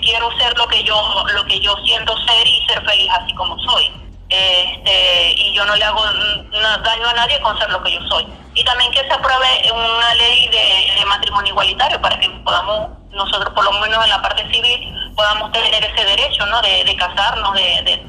quiero 0.03 0.31
ser 0.39 0.57
lo 0.57 0.67
que 0.69 0.83
yo 0.85 1.25
lo 1.35 1.45
que 1.45 1.61
yo 1.61 1.77
siento 1.85 2.17
ser 2.25 2.47
y 2.47 2.65
ser 2.67 2.83
feliz 2.87 3.11
así 3.21 3.35
como 3.35 3.59
soy 3.59 3.93
este, 4.29 5.35
y 5.37 5.55
yo 5.55 5.65
no 5.65 5.77
le 5.77 5.85
hago 5.85 6.03
daño 6.03 7.09
a 7.09 7.15
nadie 7.15 7.41
con 7.41 7.57
ser 7.59 7.71
lo 7.71 7.83
que 7.83 7.93
yo 7.93 8.01
soy 8.09 8.27
y 8.55 8.65
también 8.65 8.91
que 8.91 9.01
se 9.01 9.13
apruebe 9.13 9.71
una 9.73 10.15
ley 10.15 10.49
de, 10.49 11.05
matrimonio 11.07 11.53
igualitario 11.53 12.01
para 12.01 12.19
que 12.19 12.29
podamos 12.45 12.89
nosotros 13.17 13.53
por 13.55 13.65
lo 13.65 13.73
menos 13.81 14.05
en 14.05 14.11
la 14.11 14.23
parte 14.23 14.47
civil 14.53 15.13
podamos 15.17 15.51
tener 15.53 15.83
ese 15.83 16.05
derecho 16.05 16.47
no 16.47 16.61
de, 16.63 16.97
casarnos 16.97 17.55
de, 17.55 18.03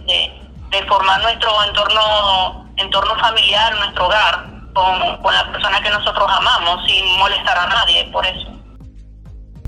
de, 0.70 0.84
formar 0.88 1.22
nuestro 1.22 1.50
entorno 1.64 2.66
entorno 2.76 3.16
familiar 3.16 3.76
nuestro 3.76 4.06
hogar 4.06 4.46
con, 4.74 5.18
con 5.24 5.34
la 5.34 5.52
persona 5.52 5.82
que 5.82 5.90
nosotros 5.90 6.30
amamos 6.30 6.86
sin 6.86 7.18
molestar 7.18 7.58
a 7.58 7.68
nadie 7.68 8.06
por 8.12 8.26
eso. 8.26 8.48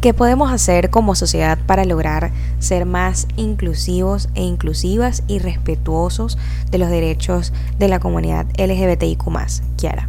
¿Qué 0.02 0.14
podemos 0.14 0.52
hacer 0.52 0.92
como 0.92 1.16
sociedad 1.16 1.58
para 1.68 1.84
lograr 1.84 2.32
ser 2.60 2.86
más 2.86 3.28
inclusivos 3.36 4.30
e 4.36 4.44
inclusivas 4.44 5.24
y 5.28 5.40
respetuosos 5.40 6.38
de 6.70 6.78
los 6.78 6.90
derechos 6.90 7.52
de 7.78 7.90
la 7.90 8.00
comunidad 8.00 8.46
LGBTIQ+, 8.58 9.24
Kiara? 9.78 10.08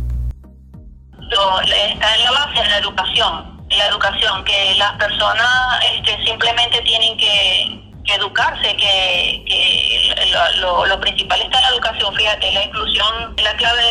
está 1.31 2.15
en 2.17 2.25
la 2.25 2.31
base 2.31 2.61
en 2.61 2.71
la 2.71 2.79
educación, 2.79 3.50
la 3.77 3.87
educación, 3.87 4.45
que 4.45 4.75
las 4.77 4.93
personas 4.93 5.85
este, 5.93 6.25
simplemente 6.25 6.81
tienen 6.83 7.17
que, 7.17 7.91
educarse, 8.15 8.77
que, 8.77 10.15
lo, 10.59 11.01
principal 11.01 11.41
está 11.43 11.61
la 11.61 11.69
educación, 11.69 12.13
fíjate, 12.17 12.51
la 12.51 12.65
inclusión 12.65 13.35
es 13.37 13.45
la 13.45 13.55
clave 13.55 13.83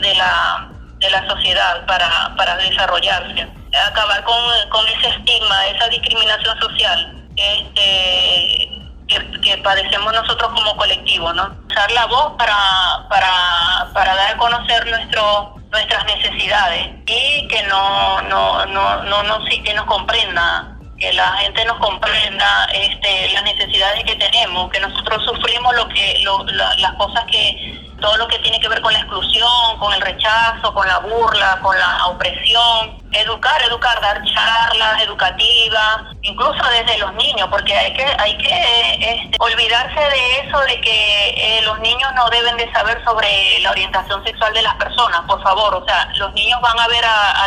de, 0.00 0.14
la, 0.16 0.68
de 0.98 1.10
la 1.10 1.28
sociedad 1.28 1.86
para, 1.86 2.34
para 2.36 2.56
desarrollarse 2.56 3.46
acabar 3.80 4.22
con, 4.24 4.36
con 4.70 4.86
ese 4.88 5.08
estigma, 5.08 5.66
esa 5.66 5.88
discriminación 5.88 6.58
social 6.60 7.22
este, 7.36 8.68
que, 9.42 9.58
padecemos 9.58 10.12
nosotros 10.12 10.52
como 10.54 10.76
colectivo, 10.76 11.32
¿no? 11.32 11.56
Usar 11.68 11.90
la 11.92 12.06
voz 12.06 12.32
para, 12.38 12.56
para, 13.08 13.88
para 13.92 14.14
dar 14.14 14.34
a 14.34 14.36
conocer 14.36 14.86
nuestro, 14.86 15.54
nuestras 15.72 16.04
necesidades 16.04 16.90
y 17.06 17.48
que 17.48 17.62
no, 17.64 18.20
no, 18.22 18.66
no, 18.66 19.02
no, 19.04 19.22
no, 19.22 19.46
sí, 19.46 19.60
que 19.62 19.72
nos 19.74 19.86
comprenda, 19.86 20.76
que 20.98 21.12
la 21.14 21.32
gente 21.38 21.64
nos 21.64 21.78
comprenda 21.78 22.66
este, 22.74 23.32
las 23.32 23.42
necesidades 23.42 24.04
que 24.04 24.14
tenemos, 24.16 24.70
que 24.70 24.80
nosotros 24.80 25.24
sufrimos 25.24 25.74
lo 25.74 25.88
que, 25.88 26.20
lo, 26.22 26.44
las 26.44 26.92
cosas 26.98 27.24
que 27.24 27.91
todo 28.02 28.16
lo 28.18 28.28
que 28.28 28.38
tiene 28.40 28.60
que 28.60 28.68
ver 28.68 28.82
con 28.82 28.92
la 28.92 28.98
exclusión, 28.98 29.78
con 29.78 29.94
el 29.94 30.00
rechazo, 30.02 30.74
con 30.74 30.86
la 30.86 30.98
burla, 30.98 31.58
con 31.62 31.78
la 31.78 32.06
opresión, 32.06 33.02
educar, 33.12 33.62
educar, 33.62 34.00
dar 34.00 34.20
charlas 34.24 35.02
educativas, 35.02 36.02
incluso 36.22 36.62
desde 36.70 36.98
los 36.98 37.14
niños, 37.14 37.48
porque 37.50 37.74
hay 37.74 37.92
que, 37.94 38.04
hay 38.18 38.36
que 38.38 38.96
este, 39.00 39.36
olvidarse 39.38 40.00
de 40.00 40.40
eso 40.40 40.58
de 40.60 40.80
que 40.80 41.28
eh, 41.36 41.62
los 41.62 41.78
niños 41.80 42.10
no 42.14 42.28
deben 42.30 42.56
de 42.56 42.70
saber 42.72 43.02
sobre 43.04 43.60
la 43.60 43.70
orientación 43.70 44.24
sexual 44.24 44.52
de 44.52 44.62
las 44.62 44.74
personas, 44.74 45.20
por 45.22 45.42
favor, 45.42 45.74
o 45.74 45.84
sea, 45.86 46.08
los 46.16 46.32
niños 46.34 46.60
van 46.60 46.78
a 46.78 46.88
ver 46.88 47.04
a, 47.04 47.44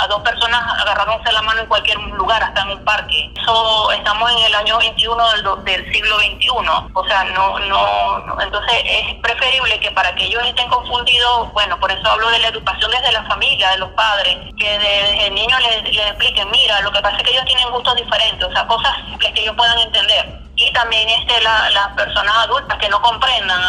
a, 0.00 0.06
dos 0.08 0.22
personas 0.22 0.62
agarrándose 0.80 1.32
la 1.32 1.42
mano 1.42 1.60
en 1.60 1.66
cualquier 1.66 1.98
lugar, 1.98 2.42
hasta 2.42 2.62
en 2.62 2.70
un 2.70 2.84
parque. 2.84 3.30
Eso 3.40 3.92
estamos 3.92 4.30
en 4.32 4.38
el 4.38 4.54
año 4.54 4.78
21 4.78 5.30
del, 5.32 5.64
del 5.64 5.92
siglo 5.92 6.16
XXI, 6.18 6.48
o 6.94 7.04
sea, 7.06 7.24
no, 7.24 7.58
no, 7.60 8.40
entonces 8.40 8.82
es 8.84 9.14
preferible 9.16 9.78
que 9.80 9.90
para 9.98 10.14
que 10.14 10.26
ellos 10.26 10.40
estén 10.46 10.68
confundidos, 10.68 11.52
bueno, 11.52 11.76
por 11.80 11.90
eso 11.90 12.08
hablo 12.08 12.30
de 12.30 12.38
la 12.38 12.46
educación 12.46 12.88
desde 12.88 13.10
la 13.10 13.24
familia, 13.24 13.70
de 13.70 13.78
los 13.78 13.90
padres, 13.94 14.36
que 14.56 14.78
de 14.78 15.26
el 15.26 15.34
niño 15.34 15.56
les, 15.58 15.92
expliquen, 15.92 16.48
mira, 16.52 16.80
lo 16.82 16.92
que 16.92 17.02
pasa 17.02 17.16
es 17.16 17.24
que 17.24 17.32
ellos 17.32 17.44
tienen 17.46 17.68
gustos 17.72 17.96
diferentes, 17.96 18.46
o 18.46 18.52
sea, 18.52 18.64
cosas 18.68 18.94
que 19.18 19.40
ellos 19.40 19.56
puedan 19.56 19.76
entender. 19.80 20.38
Y 20.54 20.72
también 20.72 21.08
este, 21.08 21.40
las 21.40 21.88
personas 21.96 22.32
adultas 22.44 22.78
que 22.78 22.88
no 22.88 23.02
comprendan, 23.02 23.60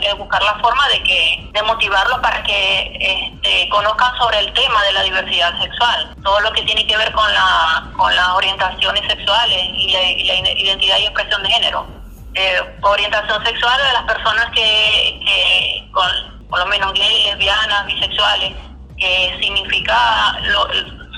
eh, 0.00 0.14
buscar 0.14 0.42
la 0.42 0.54
forma 0.54 0.88
de 0.88 1.02
que 1.02 1.50
de 1.52 1.62
motivarlos 1.64 2.18
para 2.20 2.42
que 2.44 3.32
este, 3.42 3.68
conozcan 3.68 4.16
sobre 4.16 4.38
el 4.38 4.54
tema 4.54 4.82
de 4.84 4.92
la 4.94 5.02
diversidad 5.02 5.52
sexual, 5.60 6.14
todo 6.22 6.40
lo 6.40 6.52
que 6.52 6.62
tiene 6.62 6.86
que 6.86 6.96
ver 6.96 7.12
con, 7.12 7.30
la, 7.30 7.90
con 7.94 8.16
las 8.16 8.28
orientaciones 8.30 9.02
sexuales 9.06 9.68
y 9.74 9.92
la, 9.92 10.02
identidad 10.02 10.96
y 10.96 11.04
expresión 11.04 11.42
de 11.42 11.50
género. 11.50 12.03
Eh, 12.34 12.60
orientación 12.82 13.44
sexual 13.44 13.78
de 13.78 13.92
las 13.92 14.02
personas 14.02 14.46
que, 14.54 15.20
que 15.24 15.88
por 16.48 16.58
lo 16.58 16.66
menos 16.66 16.92
gays, 16.92 17.26
lesbianas, 17.26 17.86
bisexuales, 17.86 18.52
que 18.98 19.38
significa 19.40 20.36
lo, 20.42 20.68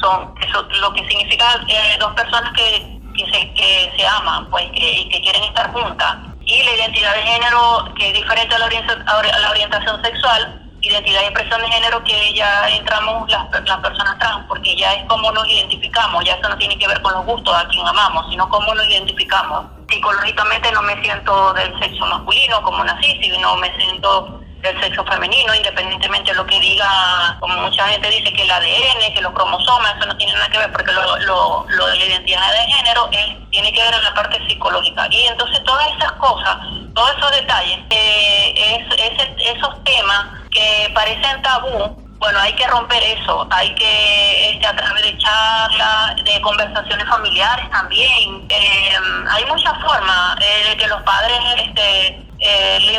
son 0.00 0.34
eso, 0.40 0.62
lo 0.80 0.92
que 0.92 1.08
significa 1.08 1.58
eh, 1.68 1.96
dos 1.98 2.12
personas 2.12 2.52
que, 2.52 3.00
que, 3.16 3.24
se, 3.32 3.52
que 3.54 3.92
se 3.96 4.06
aman 4.06 4.50
pues 4.50 4.64
que, 4.72 5.08
que 5.10 5.20
quieren 5.22 5.44
estar 5.44 5.72
juntas 5.72 6.16
y 6.44 6.62
la 6.62 6.74
identidad 6.74 7.14
de 7.14 7.22
género 7.22 7.88
que 7.96 8.08
es 8.08 8.14
diferente 8.14 8.54
a 8.54 8.58
la, 8.58 8.66
a 8.66 9.38
la 9.38 9.50
orientación 9.50 10.02
sexual 10.02 10.62
identidad 10.86 11.22
y 11.22 11.24
expresión 11.24 11.60
de 11.60 11.68
género 11.68 12.02
que 12.04 12.34
ya 12.34 12.68
entramos 12.68 13.28
las, 13.30 13.48
las 13.50 13.78
personas 13.78 14.18
trans, 14.18 14.46
porque 14.48 14.76
ya 14.76 14.92
es 14.94 15.04
como 15.06 15.32
nos 15.32 15.48
identificamos, 15.48 16.24
ya 16.24 16.34
eso 16.34 16.48
no 16.48 16.56
tiene 16.58 16.78
que 16.78 16.86
ver 16.86 17.00
con 17.02 17.12
los 17.12 17.24
gustos 17.24 17.54
a 17.54 17.66
quien 17.68 17.86
amamos, 17.86 18.26
sino 18.30 18.48
cómo 18.48 18.74
nos 18.74 18.86
identificamos. 18.86 19.75
Psicológicamente 19.88 20.72
no 20.72 20.82
me 20.82 21.00
siento 21.02 21.52
del 21.54 21.78
sexo 21.78 22.06
masculino 22.06 22.62
como 22.62 22.84
nací, 22.84 23.18
sino 23.22 23.56
me 23.56 23.74
siento 23.76 24.40
del 24.62 24.80
sexo 24.80 25.04
femenino, 25.04 25.54
independientemente 25.54 26.30
de 26.30 26.36
lo 26.36 26.46
que 26.46 26.58
diga, 26.60 27.36
como 27.40 27.56
mucha 27.62 27.86
gente 27.88 28.08
dice 28.08 28.32
que 28.32 28.42
el 28.42 28.50
ADN, 28.50 29.14
que 29.14 29.20
los 29.20 29.32
cromosomas, 29.32 29.96
eso 29.96 30.06
no 30.06 30.16
tiene 30.16 30.32
nada 30.32 30.48
que 30.48 30.58
ver, 30.58 30.72
porque 30.72 30.92
lo, 30.92 31.18
lo, 31.18 31.66
lo 31.68 31.86
de 31.86 31.96
la 31.96 32.04
identidad 32.04 32.52
de 32.52 32.72
género 32.72 33.08
es, 33.12 33.50
tiene 33.50 33.72
que 33.72 33.82
ver 33.82 33.94
en 33.94 34.02
la 34.02 34.14
parte 34.14 34.44
psicológica. 34.48 35.06
Y 35.10 35.26
entonces 35.26 35.62
todas 35.64 35.86
esas 35.96 36.12
cosas, 36.12 36.56
todos 36.94 37.16
esos 37.16 37.30
detalles, 37.32 37.78
eh, 37.90 38.54
es, 38.98 39.56
esos 39.56 39.84
temas 39.84 40.26
que 40.50 40.90
parecen 40.94 41.42
tabú, 41.42 42.05
bueno, 42.18 42.38
hay 42.40 42.52
que 42.54 42.66
romper 42.66 43.02
eso, 43.02 43.46
hay 43.50 43.74
que, 43.74 44.50
este, 44.50 44.66
a 44.66 44.74
través 44.74 45.02
de 45.02 45.18
charlas, 45.18 46.16
de 46.24 46.40
conversaciones 46.40 47.06
familiares 47.06 47.70
también, 47.70 48.46
eh, 48.48 48.96
hay 49.30 49.44
muchas 49.46 49.74
formas 49.82 50.36
eh, 50.40 50.70
de 50.70 50.76
que 50.76 50.86
los 50.88 51.02
padres 51.02 51.38
este, 51.56 52.26
eh, 52.38 52.78
le, 52.80 52.96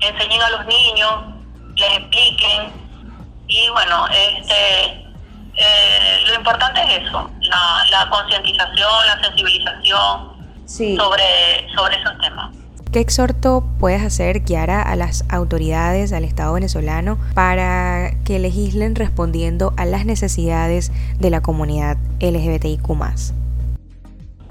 enseñen 0.00 0.42
a 0.42 0.50
los 0.50 0.66
niños, 0.66 1.24
les 1.76 1.98
expliquen. 1.98 2.72
Y 3.48 3.68
bueno, 3.70 4.06
este, 4.08 5.08
eh, 5.56 6.24
lo 6.26 6.34
importante 6.34 6.80
es 6.82 7.08
eso, 7.08 7.30
la, 7.40 8.08
concientización, 8.10 9.06
la 9.06 9.20
sensibilización 9.22 10.32
sobre, 10.66 11.66
sobre 11.74 11.96
esos 11.96 12.18
temas. 12.18 12.50
¿Qué 12.92 13.00
exhorto 13.00 13.64
puedes 13.78 14.02
hacer, 14.02 14.44
Kiara, 14.44 14.80
a 14.80 14.96
las 14.96 15.22
autoridades, 15.28 16.10
al 16.14 16.24
Estado 16.24 16.54
venezolano, 16.54 17.18
para 17.34 18.12
que 18.24 18.38
legislen 18.38 18.94
respondiendo 18.94 19.74
a 19.76 19.84
las 19.84 20.06
necesidades 20.06 20.90
de 21.18 21.28
la 21.28 21.42
comunidad 21.42 21.98
LGBTIQ? 22.20 22.86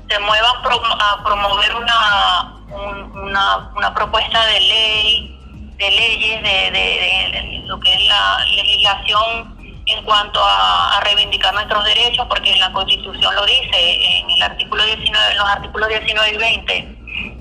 Se 0.07 0.19
muevan 0.19 0.55
a 0.99 1.23
promover 1.25 1.75
una, 1.77 3.73
una, 3.75 3.93
propuesta 3.95 4.45
de 4.45 4.59
ley, 4.59 5.39
de 5.79 5.89
leyes, 5.89 6.43
de, 6.43 7.63
lo 7.65 7.79
que 7.79 7.91
es 7.91 8.07
la 8.07 8.45
legislación 8.55 9.57
en 9.87 10.03
cuanto 10.05 10.39
a, 10.43 10.99
reivindicar 11.03 11.55
nuestros 11.55 11.83
derechos, 11.85 12.27
porque 12.29 12.55
la 12.57 12.71
Constitución 12.71 13.33
lo 13.33 13.45
dice, 13.47 14.19
en 14.19 14.29
el 14.29 14.43
artículo 14.43 14.85
19, 14.85 15.31
en 15.31 15.37
los 15.37 15.47
artículos 15.47 15.89
19 15.89 16.33
y 16.33 16.37
20 16.37 16.96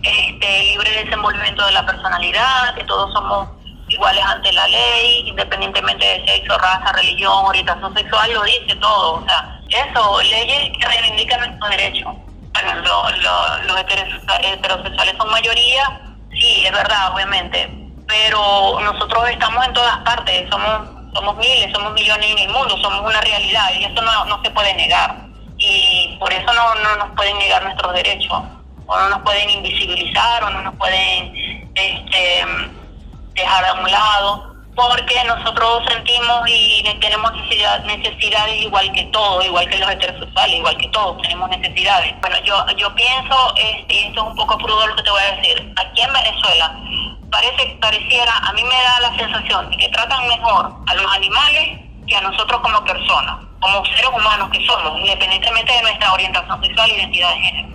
este, 0.06 0.62
libre 0.64 1.04
desenvolvimiento 1.04 1.66
de 1.66 1.72
la 1.72 1.84
personalidad, 1.84 2.74
que 2.74 2.84
todos 2.84 3.12
somos 3.12 3.48
iguales 3.88 4.24
ante 4.24 4.52
la 4.52 4.66
ley, 4.68 5.28
independientemente 5.28 6.04
de 6.04 6.26
sexo, 6.26 6.58
raza, 6.58 6.92
religión, 6.92 7.44
orientación 7.44 7.94
sexual, 7.96 8.32
lo 8.32 8.42
dice 8.44 8.74
todo. 8.80 9.14
O 9.14 9.24
sea, 9.26 9.60
eso, 9.68 10.22
leyes 10.22 10.70
que 10.78 10.86
reivindican 10.86 11.40
nuestros 11.40 11.70
derechos. 11.70 12.14
Bueno, 12.52 12.74
los 13.66 13.80
heterosexuales 13.80 15.14
son 15.18 15.30
mayoría, 15.30 16.00
sí, 16.30 16.64
es 16.64 16.72
verdad, 16.72 17.14
obviamente, 17.14 17.70
pero 18.06 18.80
nosotros 18.80 19.28
estamos 19.28 19.66
en 19.66 19.72
todas 19.74 19.98
partes, 19.98 20.48
somos 20.50 20.96
somos 21.14 21.36
miles, 21.38 21.72
somos 21.72 21.94
millones 21.94 22.30
en 22.30 22.38
el 22.38 22.48
mundo, 22.50 22.76
somos 22.82 23.00
una 23.00 23.20
realidad 23.22 23.70
y 23.74 23.84
eso 23.84 24.02
no, 24.02 24.24
no 24.26 24.42
se 24.42 24.50
puede 24.50 24.74
negar. 24.74 25.16
Y 25.56 26.14
por 26.20 26.30
eso 26.30 26.52
no, 26.52 26.74
no 26.74 26.96
nos 26.96 27.16
pueden 27.16 27.38
negar 27.38 27.62
nuestros 27.64 27.94
derechos 27.94 28.42
o 28.86 28.98
no 28.98 29.08
nos 29.10 29.22
pueden 29.22 29.50
invisibilizar 29.50 30.44
o 30.44 30.50
no 30.50 30.62
nos 30.62 30.74
pueden 30.76 31.70
este, 31.74 32.44
dejar 33.34 33.64
a 33.64 33.74
un 33.74 33.90
lado 33.90 34.56
porque 34.76 35.24
nosotros 35.24 35.82
sentimos 35.88 36.42
y 36.46 36.84
tenemos 37.00 37.32
necesidad, 37.32 37.82
necesidades 37.84 38.60
igual 38.60 38.92
que 38.92 39.04
todos, 39.04 39.44
igual 39.44 39.66
que 39.70 39.78
los 39.78 39.90
heterosexuales, 39.90 40.56
igual 40.56 40.76
que 40.76 40.88
todos, 40.88 41.22
tenemos 41.22 41.48
necesidades. 41.48 42.14
Bueno, 42.20 42.36
yo 42.44 42.54
yo 42.76 42.94
pienso, 42.94 43.54
este, 43.56 43.94
y 43.94 43.98
esto 44.08 44.20
es 44.20 44.26
un 44.28 44.36
poco 44.36 44.58
crudo 44.58 44.86
lo 44.86 44.94
que 44.96 45.02
te 45.02 45.10
voy 45.10 45.22
a 45.22 45.36
decir, 45.36 45.72
aquí 45.76 46.02
en 46.02 46.12
Venezuela 46.12 46.78
parece 47.30 47.76
pareciera, 47.80 48.32
a 48.36 48.52
mí 48.52 48.62
me 48.64 48.82
da 48.82 49.00
la 49.00 49.16
sensación 49.16 49.70
de 49.70 49.76
que 49.78 49.88
tratan 49.88 50.28
mejor 50.28 50.72
a 50.86 50.94
los 50.94 51.12
animales 51.14 51.80
que 52.06 52.16
a 52.16 52.20
nosotros 52.20 52.60
como 52.60 52.84
personas, 52.84 53.36
como 53.60 53.84
seres 53.86 54.10
humanos 54.14 54.50
que 54.50 54.64
somos, 54.66 55.00
independientemente 55.00 55.72
de 55.72 55.82
nuestra 55.82 56.12
orientación 56.12 56.62
sexual 56.62 56.90
e 56.90 56.94
identidad 56.94 57.30
de 57.30 57.40
género. 57.40 57.65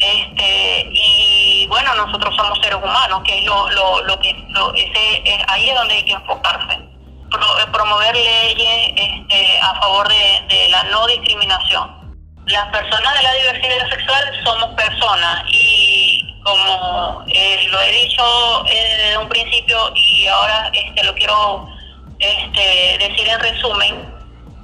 Este, 0.00 0.88
y 0.92 1.66
bueno, 1.68 1.94
nosotros 1.94 2.34
somos 2.34 2.58
seres 2.60 2.78
humanos, 2.82 3.20
que 3.24 3.38
es 3.38 3.44
lo, 3.44 3.70
lo, 3.70 4.02
lo 4.04 4.18
que 4.18 4.30
ese, 4.30 5.44
ahí 5.48 5.68
es 5.68 5.76
donde 5.76 5.94
hay 5.94 6.04
que 6.04 6.12
enfocarse. 6.12 6.90
Eh, 7.32 7.66
promover 7.72 8.16
leyes 8.16 8.92
este, 8.96 9.60
a 9.60 9.74
favor 9.80 10.08
de, 10.08 10.68
la 10.68 10.82
no 10.84 11.06
discriminación. 11.06 12.16
Las 12.46 12.66
personas 12.72 13.14
de 13.14 13.22
la 13.22 13.32
diversidad 13.34 13.88
sexual 13.88 14.40
somos 14.44 14.74
personas 14.74 15.44
y 15.48 16.34
como 16.42 17.22
eh, 17.28 17.68
lo 17.70 17.80
he 17.82 17.92
dicho 17.92 18.66
eh, 18.66 18.96
desde 18.96 19.18
un 19.18 19.28
principio 19.28 19.92
y 19.94 20.26
ahora 20.26 20.70
este, 20.72 21.04
lo 21.04 21.14
quiero 21.14 21.68
este, 22.18 22.98
decir 22.98 23.28
en 23.28 23.40
resumen, 23.40 24.14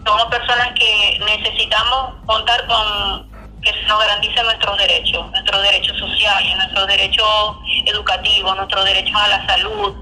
somos 0.05 0.25
personas 0.25 0.73
que 0.73 1.21
necesitamos 1.25 2.15
contar 2.27 2.67
con 2.67 3.36
que 3.63 3.73
nos 3.87 3.99
garantice 3.99 4.43
nuestros 4.43 4.79
derechos, 4.79 5.31
nuestros 5.31 5.63
derechos 5.63 5.99
sociales, 5.99 6.57
nuestros 6.57 6.87
derechos 6.87 7.57
educativos, 7.87 8.57
nuestros 8.57 8.85
derechos 8.85 9.17
a 9.17 9.29
la 9.29 9.47
salud, 9.47 9.95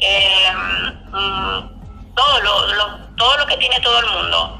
eh, 0.00 0.52
todo, 2.14 2.40
lo, 2.40 2.98
todo 3.16 3.36
lo 3.38 3.46
que 3.46 3.56
tiene 3.56 3.78
todo 3.80 3.98
el 3.98 4.06
mundo. 4.06 4.56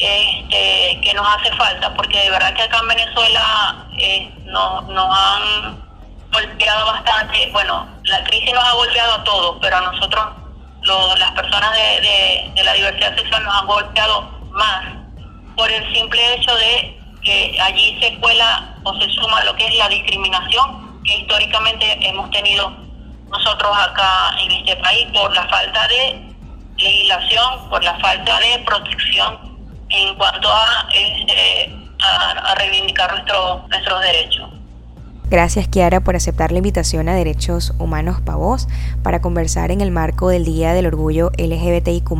Este, 0.00 0.98
que 1.02 1.12
nos 1.12 1.26
hace 1.28 1.54
falta, 1.56 1.92
porque 1.94 2.18
de 2.18 2.30
verdad 2.30 2.54
que 2.54 2.62
acá 2.62 2.78
en 2.78 2.88
Venezuela 2.88 3.86
eh, 3.98 4.32
nos, 4.46 4.82
han 4.88 5.78
golpeado 6.32 6.86
bastante, 6.86 7.50
bueno, 7.52 7.86
la 8.04 8.24
crisis 8.24 8.50
nos 8.54 8.64
ha 8.64 8.72
golpeado 8.72 9.12
a 9.12 9.24
todos, 9.24 9.58
pero 9.60 9.76
a 9.76 9.80
nosotros, 9.82 10.24
las 11.18 11.30
personas 11.32 11.72
de, 11.74 12.50
de 12.54 12.64
la 12.64 12.72
diversidad 12.72 13.14
sexual 13.14 13.44
nos 13.44 13.54
han 13.54 13.66
golpeado 13.66 14.22
más 14.52 14.84
por 15.54 15.70
el 15.70 15.94
simple 15.94 16.34
hecho 16.34 16.56
de 16.56 16.99
allí 17.60 17.98
se 18.00 18.18
cuela 18.20 18.76
o 18.84 18.94
se 19.00 19.08
suma 19.10 19.44
lo 19.44 19.54
que 19.56 19.66
es 19.66 19.74
la 19.76 19.88
discriminación 19.88 21.00
que 21.04 21.18
históricamente 21.18 21.98
hemos 22.06 22.30
tenido 22.30 22.70
nosotros 23.30 23.70
acá 23.76 24.34
en 24.42 24.52
este 24.52 24.76
país 24.76 25.06
por 25.12 25.32
la 25.34 25.46
falta 25.48 25.88
de 25.88 26.30
legislación, 26.76 27.68
por 27.68 27.82
la 27.82 27.98
falta 27.98 28.38
de 28.40 28.58
protección 28.64 29.38
en 29.88 30.14
cuanto 30.16 30.48
a, 30.50 30.88
este, 30.92 31.72
a, 32.02 32.54
reivindicar 32.56 33.12
nuestro, 33.12 33.64
nuestros 33.68 34.00
derechos. 34.00 34.50
Gracias 35.28 35.68
Kiara 35.68 36.00
por 36.00 36.16
aceptar 36.16 36.50
la 36.50 36.58
invitación 36.58 37.08
a 37.08 37.14
Derechos 37.14 37.72
Humanos 37.78 38.20
Pavos 38.20 38.66
para 39.04 39.20
conversar 39.20 39.70
en 39.70 39.80
el 39.80 39.92
marco 39.92 40.28
del 40.28 40.44
Día 40.44 40.72
del 40.72 40.86
Orgullo 40.86 41.30
LGBTIQ 41.38 42.10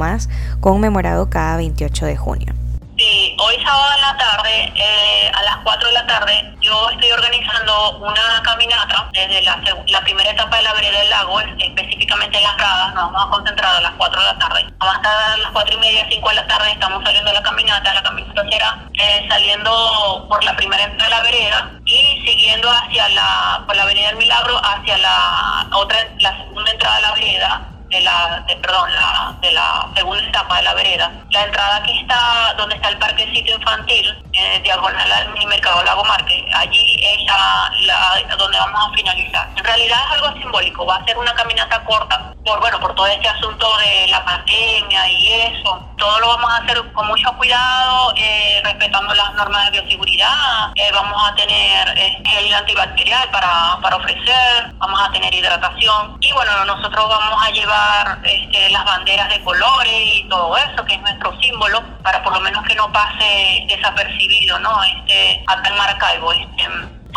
conmemorado 0.61 1.29
cada 1.29 1.57
28 1.57 2.07
de 2.07 2.17
junio. 2.17 2.60
Sí, 3.01 3.35
hoy 3.39 3.57
sábado 3.65 3.95
en 3.95 4.01
la 4.03 4.17
tarde, 4.19 4.73
eh, 4.77 5.33
a 5.33 5.43
las 5.45 5.57
4 5.65 5.89
de 5.89 5.95
la 5.95 6.07
tarde, 6.07 6.55
yo 6.61 6.91
estoy 6.91 7.11
organizando 7.11 7.93
una 7.93 8.43
caminata 8.43 9.09
desde 9.15 9.41
la, 9.41 9.57
primera 10.03 10.31
etapa 10.31 10.59
de 10.59 10.63
la 10.65 10.75
vereda 10.75 10.99
del 10.99 11.09
lago, 11.09 11.41
específicamente 11.41 12.37
en 12.37 12.45
las 12.45 12.59
gradas, 12.59 12.95
nos 12.95 13.11
vamos 13.11 13.25
a 13.25 13.31
concentrar 13.31 13.75
a 13.75 13.81
las 13.81 13.93
4 13.93 14.21
de 14.21 14.27
la 14.27 14.39
tarde. 14.39 14.67
Vamos 14.77 14.97
a 15.03 15.33
a 15.33 15.37
las 15.39 15.51
4 15.51 15.75
y 15.77 15.79
media, 15.79 16.07
5 16.11 16.29
de 16.29 16.35
la 16.35 16.47
tarde, 16.47 16.73
estamos 16.73 17.03
saliendo 17.03 17.31
de 17.31 17.37
la 17.37 17.43
caminata, 17.43 17.95
la 17.95 18.03
caminata 18.03 18.45
será 18.51 18.79
eh, 18.93 19.27
saliendo 19.31 20.27
por 20.29 20.45
la 20.45 20.55
primera 20.57 20.85
entrada 20.85 21.05
de 21.05 21.17
la 21.17 21.23
vereda 21.23 21.71
y 21.87 22.23
siguiendo 22.27 22.71
hacia 22.71 23.09
la, 23.09 23.65
por 23.67 23.77
la 23.77 23.85
avenida 23.85 24.09
del 24.09 24.17
Milagro, 24.17 24.61
hacia 24.63 24.99
la 24.99 25.69
otra, 25.73 26.07
la 26.19 26.37
segunda 26.37 26.71
entrada 26.71 26.97
de 26.97 27.03
la 27.03 27.13
vereda, 27.13 27.71
de 27.91 28.01
la, 28.01 28.45
perdón, 28.47 28.89
la, 28.95 29.37
de 29.43 29.53
la 29.53 29.89
segunda 29.95 30.23
etapa 30.23 30.57
de 30.57 30.63
la 30.63 30.75
vereda. 30.75 31.13
La 31.31 31.45
entrada 31.45 31.77
aquí 31.77 31.99
está 32.01 32.55
donde 32.57 32.77
está 32.77 32.89
el 32.89 32.99
parque 32.99 33.27
sitio 33.35 33.57
infantil, 33.57 34.25
eh, 34.41 34.61
diagonal 34.63 35.13
al 35.13 35.33
mini 35.33 35.47
mercado 35.47 35.83
Lago 35.85 36.05
Marque. 36.05 36.45
Allí 36.55 36.97
es 37.05 37.27
la, 37.27 38.37
donde 38.37 38.59
vamos 38.59 38.89
a 38.89 38.97
finalizar. 38.97 39.49
En 39.57 39.65
realidad 39.65 39.99
es 40.07 40.13
algo 40.13 40.41
simbólico, 40.41 40.87
va 40.87 40.97
a 40.97 41.05
ser 41.05 41.19
una 41.19 41.35
caminata 41.35 41.85
corta 41.85 42.35
por 42.45 42.59
bueno 42.59 42.81
por 42.81 42.95
todo 42.95 43.07
este 43.07 43.29
asunto 43.29 43.69
de 43.79 44.09
la 44.09 44.25
pandemia 44.25 45.09
y 45.09 45.33
eso. 45.33 45.87
Todo 45.99 46.19
lo 46.21 46.29
vamos 46.29 46.51
a 46.51 46.57
hacer 46.57 46.83
con 46.93 47.07
mucho 47.07 47.31
cuidado, 47.37 48.15
eh, 48.17 48.63
respetando 48.65 49.15
las 49.15 49.35
normas 49.35 49.67
de 49.67 49.81
bioseguridad. 49.81 50.73
Eh, 50.75 50.91
vamos 50.93 51.23
a 51.29 51.35
tener 51.35 51.95
gel 52.25 52.55
antibacterial 52.55 53.31
para, 53.31 53.79
para 53.83 53.97
ofrecer, 53.97 54.73
vamos 54.79 55.01
a 55.01 55.11
tener 55.13 55.35
hidratación 55.35 56.17
y 56.21 56.33
bueno 56.33 56.65
nosotros 56.65 57.09
vamos 57.09 57.47
a 57.47 57.51
llevar 57.51 58.19
este, 58.25 58.71
las 58.71 58.85
banderas 58.85 59.29
de 59.29 59.43
colores 59.43 59.93
y 59.93 60.29
todo 60.29 60.57
eso, 60.57 60.85
que 60.85 60.95
es 60.95 61.01
nuestro 61.01 61.39
símbolo, 61.41 61.83
para 62.03 62.23
por 62.23 62.33
lo 62.33 62.41
menos 62.41 62.65
que 62.65 62.75
no 62.75 62.91
pase 62.93 63.65
desapercibido, 63.69 64.30
¿no? 64.61 64.83
Este, 64.85 65.43
acá 65.47 65.69
en 65.69 65.77
Maracaibo. 65.77 66.33
Este, 66.33 66.69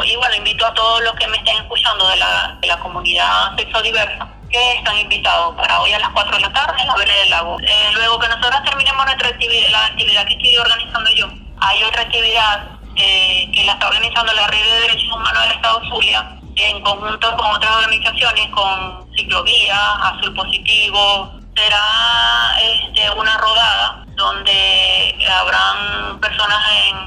y 0.06 0.16
bueno, 0.16 0.36
invito 0.36 0.66
a 0.66 0.74
todos 0.74 1.04
los 1.04 1.14
que 1.14 1.28
me 1.28 1.38
estén 1.38 1.56
escuchando 1.58 2.08
de 2.08 2.16
la, 2.18 2.58
de 2.60 2.68
la 2.68 2.80
comunidad 2.80 3.56
sexodiversa 3.58 4.28
que 4.50 4.74
están 4.74 4.98
invitados 4.98 5.56
para 5.56 5.82
hoy 5.82 5.92
a 5.94 6.00
las 6.00 6.10
4 6.10 6.36
de 6.36 6.42
la 6.42 6.54
tarde 6.54 6.82
en 6.82 6.88
la 6.88 6.96
Vela 6.96 7.14
del 7.14 7.30
Lago. 7.30 7.60
Eh, 7.60 7.90
luego 7.94 8.20
que 8.20 8.28
nosotros 8.28 8.64
terminemos 8.64 9.06
nuestra 9.06 9.30
actividad, 9.30 9.70
la 9.70 9.86
actividad 9.86 10.26
que 10.26 10.34
estoy 10.34 10.58
organizando 10.58 11.10
yo, 11.12 11.28
hay 11.60 11.84
otra 11.84 12.02
actividad 12.04 12.68
eh, 12.96 13.50
que 13.52 13.64
la 13.64 13.74
está 13.74 13.88
organizando 13.88 14.32
la 14.34 14.48
Red 14.48 14.64
de 14.64 14.82
Derechos 14.82 15.12
Humanos 15.12 15.44
del 15.44 15.52
Estado 15.54 15.82
Zulia, 15.90 16.40
en 16.56 16.82
conjunto 16.82 17.36
con 17.36 17.56
otras 17.56 17.76
organizaciones, 17.78 18.50
con 18.50 19.12
Ciclovía, 19.16 19.94
Azul 20.04 20.36
Positivo. 20.36 21.32
Será 21.56 22.56
este, 22.62 23.10
una 23.12 23.38
rodada 23.38 24.03
donde 24.16 25.28
habrán 25.30 26.20
personas 26.20 26.60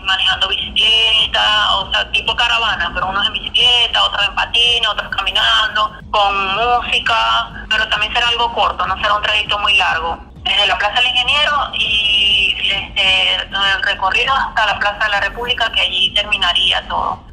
manejando 0.04 0.48
bicicleta, 0.48 1.76
o 1.76 1.90
sea, 1.92 2.10
tipo 2.10 2.34
caravana, 2.34 2.90
pero 2.94 3.06
unos 3.06 3.26
en 3.26 3.32
bicicleta, 3.32 4.04
otros 4.04 4.28
en 4.28 4.34
patines, 4.34 4.88
otros 4.88 5.08
caminando, 5.14 5.92
con 6.10 6.56
música, 6.56 7.66
pero 7.70 7.88
también 7.88 8.12
será 8.12 8.28
algo 8.28 8.52
corto, 8.52 8.86
no 8.86 8.96
será 8.96 9.14
un 9.14 9.22
trayecto 9.22 9.58
muy 9.58 9.76
largo. 9.76 10.18
Desde 10.42 10.66
la 10.68 10.78
Plaza 10.78 11.00
del 11.00 11.08
Ingeniero 11.08 11.70
y 11.74 12.54
este, 12.70 13.48
recorrido 13.82 14.32
hasta 14.32 14.66
la 14.66 14.78
Plaza 14.78 15.04
de 15.04 15.10
la 15.10 15.20
República, 15.20 15.70
que 15.72 15.80
allí 15.80 16.14
terminaría 16.14 16.86
todo 16.88 17.26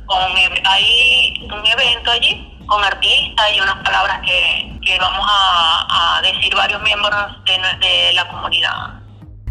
hay 0.65 1.47
un 1.51 1.65
evento 1.65 2.11
allí 2.11 2.49
con 2.65 2.83
artistas 2.83 3.45
y 3.53 3.59
unas 3.59 3.83
palabras 3.83 4.21
que, 4.21 4.97
vamos 4.99 5.25
a, 5.29 6.21
decir 6.21 6.55
varios 6.55 6.81
miembros 6.81 7.43
de, 7.43 7.59
de 7.85 8.13
la 8.13 8.27
comunidad. 8.29 9.02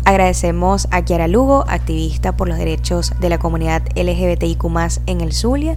Agradecemos 0.04 0.88
a 0.90 1.02
Kiara 1.02 1.28
Lugo, 1.28 1.64
activista 1.68 2.36
por 2.36 2.48
los 2.48 2.58
derechos 2.58 3.12
de 3.20 3.28
la 3.28 3.38
comunidad 3.38 3.82
LGBTIQ 3.94 4.64
en 5.06 5.20
el 5.20 5.32
Zulia, 5.32 5.76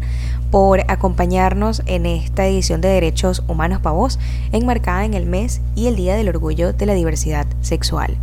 por 0.50 0.82
acompañarnos 0.88 1.84
en 1.86 2.08
esta 2.08 2.48
edición 2.48 2.82
de 2.82 2.88
Derechos 2.88 3.44
Humanos 3.48 3.82
para 3.82 3.94
Vos, 3.96 4.18
enmarcada 4.52 5.06
en 5.06 5.14
el 5.14 5.28
mes 5.28 5.62
y 5.76 5.86
el 5.86 5.96
Día 5.96 6.16
del 6.16 6.30
Orgullo 6.30 6.74
de 6.74 6.88
la 6.88 6.96
Diversidad 6.96 7.46
Sexual. 7.62 8.18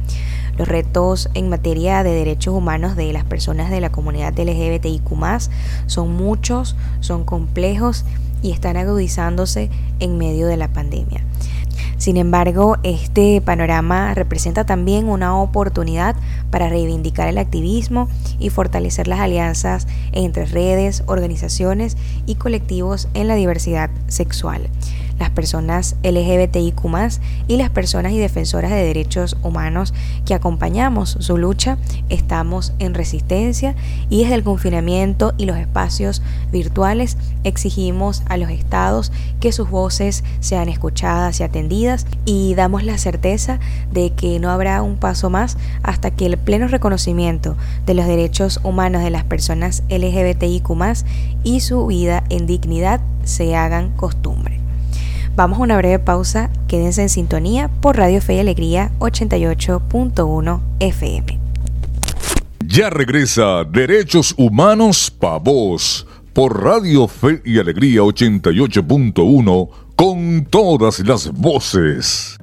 Los 0.59 0.67
retos 0.67 1.31
en 1.35 1.49
materia 1.49 2.03
de 2.03 2.11
derechos 2.11 2.53
humanos 2.53 2.97
de 2.97 3.13
las 3.13 3.25
personas 3.25 3.71
de 3.71 3.81
la 3.81 3.93
comunidad 3.93 4.37
LGBTIQ 4.37 5.09
son 5.87 6.17
muchos, 6.17 6.75
son 6.99 7.25
complejos 7.25 8.05
y 8.43 8.53
están 8.53 8.77
agudizándose 8.77 9.71
en 10.01 10.19
medio 10.19 10.47
de 10.47 10.57
la 10.57 10.69
pandemia. 10.69 11.25
Sin 11.97 12.17
embargo, 12.17 12.79
este 12.83 13.41
panorama 13.41 14.13
representa 14.15 14.65
también 14.65 15.09
una 15.09 15.37
oportunidad 15.41 16.17
para 16.51 16.69
reivindicar 16.69 17.29
el 17.29 17.39
activismo 17.39 18.09
y 18.41 18.51
fortalecer 18.51 19.07
las 19.07 19.21
alianzas 19.21 19.87
entre 20.11 20.47
redes, 20.47 21.05
organizaciones 21.07 21.97
y 22.27 22.35
colectivos 22.35 23.09
en 23.15 23.29
la 23.29 23.37
diversidad 23.37 23.89
sexual 24.09 24.69
las 25.19 25.31
personas 25.31 25.97
LGBTIQ 26.03 26.83
y 27.49 27.57
las 27.57 27.71
personas 27.71 28.13
y 28.13 28.19
defensoras 28.19 28.71
de 28.71 28.85
derechos 28.85 29.37
humanos 29.43 29.95
que 30.25 30.35
acompañamos 30.35 31.17
su 31.21 31.39
lucha, 31.39 31.79
estamos 32.09 32.73
en 32.79 32.95
resistencia 32.95 33.75
y 34.09 34.23
desde 34.23 34.35
el 34.35 34.43
confinamiento 34.43 35.33
y 35.39 35.47
los 35.47 35.57
espacios 35.57 36.23
virtuales 36.51 37.17
exigimos 37.45 38.23
a 38.29 38.37
los 38.37 38.51
estados 38.51 39.13
que 39.41 39.53
sus 39.53 39.71
voces 39.71 40.25
sean 40.41 40.69
escuchadas 40.69 41.41
y 41.41 41.43
atendidas 41.43 42.07
y 42.25 42.55
damos 42.55 42.85
la 42.85 42.99
certeza 42.99 43.59
de 43.91 44.11
que 44.11 44.39
no 44.39 44.51
habrá 44.51 44.83
un 44.83 44.97
paso 44.97 45.31
más 45.31 45.57
hasta 45.83 46.11
que 46.11 46.27
el 46.27 46.39
pleno 46.39 46.69
reconocimiento 46.69 47.57
de 47.87 47.95
los 47.95 48.07
derechos 48.07 48.61
humanos 48.63 49.03
de 49.03 49.11
las 49.11 49.25
personas 49.25 49.83
LGBTIQ 49.89 50.63
y 51.45 51.61
su 51.61 51.87
vida 51.87 52.25
en 52.29 52.47
dignidad 52.47 53.01
se 53.25 53.57
hagan 53.57 53.91
costumbre. 53.91 54.52
Vamos 55.35 55.59
a 55.59 55.63
una 55.63 55.79
breve 55.79 55.99
pausa, 55.99 56.51
quédense 56.69 57.03
en 57.03 57.09
sintonía 57.09 57.69
por 57.81 57.97
Radio 57.97 58.21
Fe 58.21 58.35
y 58.35 58.39
Alegría 58.41 58.93
88.1 58.99 60.61
FM. 60.81 61.39
Ya 62.67 62.91
regresa 62.91 63.65
Derechos 63.65 64.35
Humanos 64.37 65.11
Pa' 65.11 65.39
Vos 65.39 66.07
por 66.33 66.63
Radio 66.63 67.09
Fe 67.09 67.41
y 67.45 67.59
Alegría 67.59 68.03
88.1 68.03 69.69
con 69.97 70.47
todas 70.51 71.01
las 71.01 71.33
voces. 71.33 72.39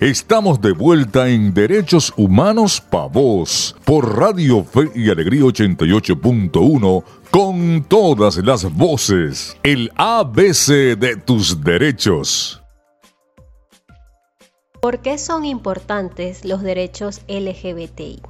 Estamos 0.00 0.60
de 0.60 0.70
vuelta 0.70 1.28
en 1.28 1.52
Derechos 1.52 2.12
Humanos 2.16 2.80
Pa' 2.80 3.08
Vos 3.08 3.74
por 3.84 4.16
Radio 4.16 4.62
Fe 4.62 4.90
y 4.94 5.10
Alegría 5.10 5.42
88.1 5.42 7.04
con 7.30 7.84
todas 7.84 8.36
las 8.38 8.72
voces. 8.74 9.56
El 9.62 9.92
ABC 9.96 10.96
de 10.98 11.16
tus 11.16 11.62
derechos. 11.62 12.62
¿Por 14.80 15.00
qué 15.00 15.18
son 15.18 15.44
importantes 15.44 16.44
los 16.44 16.62
derechos 16.62 17.20
LGBTI? 17.28 18.22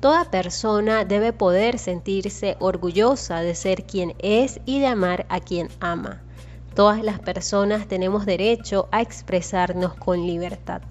Toda 0.00 0.30
persona 0.30 1.04
debe 1.04 1.32
poder 1.32 1.78
sentirse 1.78 2.56
orgullosa 2.60 3.40
de 3.40 3.54
ser 3.54 3.84
quien 3.84 4.14
es 4.18 4.60
y 4.66 4.80
de 4.80 4.86
amar 4.86 5.26
a 5.28 5.40
quien 5.40 5.68
ama. 5.80 6.22
Todas 6.74 7.02
las 7.02 7.20
personas 7.20 7.88
tenemos 7.88 8.26
derecho 8.26 8.88
a 8.92 9.02
expresarnos 9.02 9.94
con 9.94 10.26
libertad. 10.26 10.82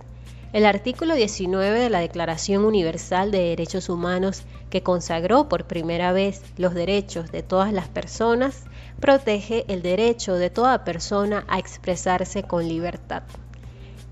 El 0.54 0.66
artículo 0.66 1.16
19 1.16 1.80
de 1.80 1.90
la 1.90 2.00
Declaración 2.00 2.64
Universal 2.64 3.32
de 3.32 3.40
Derechos 3.40 3.90
Humanos, 3.90 4.44
que 4.70 4.84
consagró 4.84 5.50
por 5.50 5.66
primera 5.66 6.12
vez 6.12 6.44
los 6.58 6.74
derechos 6.74 7.32
de 7.32 7.44
todas 7.44 7.72
las 7.74 7.88
personas, 7.88 8.64
protege 9.00 9.66
el 9.68 9.82
derecho 9.82 10.36
de 10.36 10.50
toda 10.50 10.84
persona 10.84 11.46
a 11.48 11.60
expresarse 11.60 12.44
con 12.44 12.68
libertad. 12.68 13.24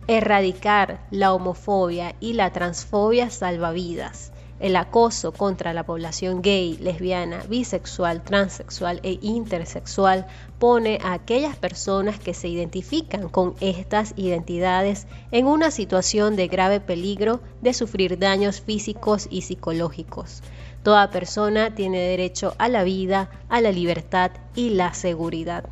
Erradicar 0.07 0.99
la 1.11 1.33
homofobia 1.33 2.15
y 2.19 2.33
la 2.33 2.51
transfobia 2.51 3.29
salva 3.29 3.71
vidas 3.71 4.31
el 4.59 4.75
acoso 4.75 5.31
contra 5.31 5.73
la 5.73 5.85
población 5.85 6.41
gay, 6.41 6.77
lesbiana, 6.77 7.43
bisexual, 7.49 8.23
transexual 8.23 8.99
e 9.03 9.19
intersexual 9.21 10.27
pone 10.59 10.99
a 11.03 11.13
aquellas 11.13 11.57
personas 11.57 12.19
que 12.19 12.33
se 12.33 12.47
identifican 12.47 13.27
con 13.29 13.55
estas 13.59 14.13
identidades 14.15 15.07
en 15.31 15.47
una 15.47 15.71
situación 15.71 16.35
de 16.35 16.47
grave 16.47 16.79
peligro 16.79 17.41
de 17.61 17.73
sufrir 17.73 18.17
daños 18.17 18.61
físicos 18.61 19.27
y 19.29 19.41
psicológicos. 19.41 20.41
Toda 20.83 21.09
persona 21.09 21.73
tiene 21.73 21.99
derecho 21.99 22.53
a 22.57 22.69
la 22.69 22.83
vida, 22.83 23.31
a 23.49 23.59
la 23.59 23.71
libertad 23.71 24.31
y 24.55 24.69
la 24.69 24.93
seguridad. 24.93 25.65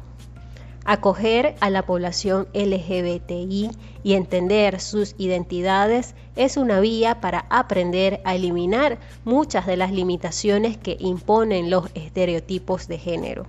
Acoger 0.85 1.55
a 1.61 1.69
la 1.69 1.85
población 1.85 2.47
LGBTI 2.53 3.71
y 4.03 4.13
entender 4.13 4.81
sus 4.81 5.15
identidades 5.17 6.13
es 6.35 6.57
una 6.57 6.81
vía 6.81 7.21
para 7.21 7.45
aprender 7.49 8.21
a 8.25 8.35
eliminar 8.35 8.99
muchas 9.23 9.65
de 9.65 9.77
las 9.77 9.93
limitaciones 9.93 10.77
que 10.77 10.97
imponen 10.99 11.69
los 11.69 11.89
estereotipos 11.93 12.89
de 12.89 12.97
género. 12.97 13.45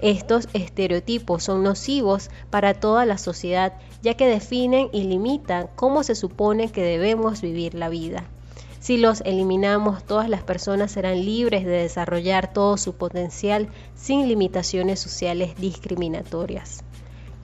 Estos 0.00 0.48
estereotipos 0.54 1.44
son 1.44 1.62
nocivos 1.62 2.30
para 2.48 2.74
toda 2.74 3.04
la 3.04 3.18
sociedad 3.18 3.74
ya 4.02 4.14
que 4.14 4.26
definen 4.26 4.88
y 4.92 5.04
limitan 5.04 5.68
cómo 5.76 6.02
se 6.02 6.14
supone 6.14 6.72
que 6.72 6.82
debemos 6.82 7.42
vivir 7.42 7.74
la 7.74 7.90
vida. 7.90 8.24
Si 8.82 8.96
los 8.96 9.20
eliminamos, 9.20 10.02
todas 10.02 10.28
las 10.28 10.42
personas 10.42 10.90
serán 10.90 11.24
libres 11.24 11.64
de 11.64 11.70
desarrollar 11.70 12.52
todo 12.52 12.76
su 12.76 12.96
potencial 12.96 13.68
sin 13.94 14.26
limitaciones 14.26 14.98
sociales 14.98 15.54
discriminatorias. 15.56 16.82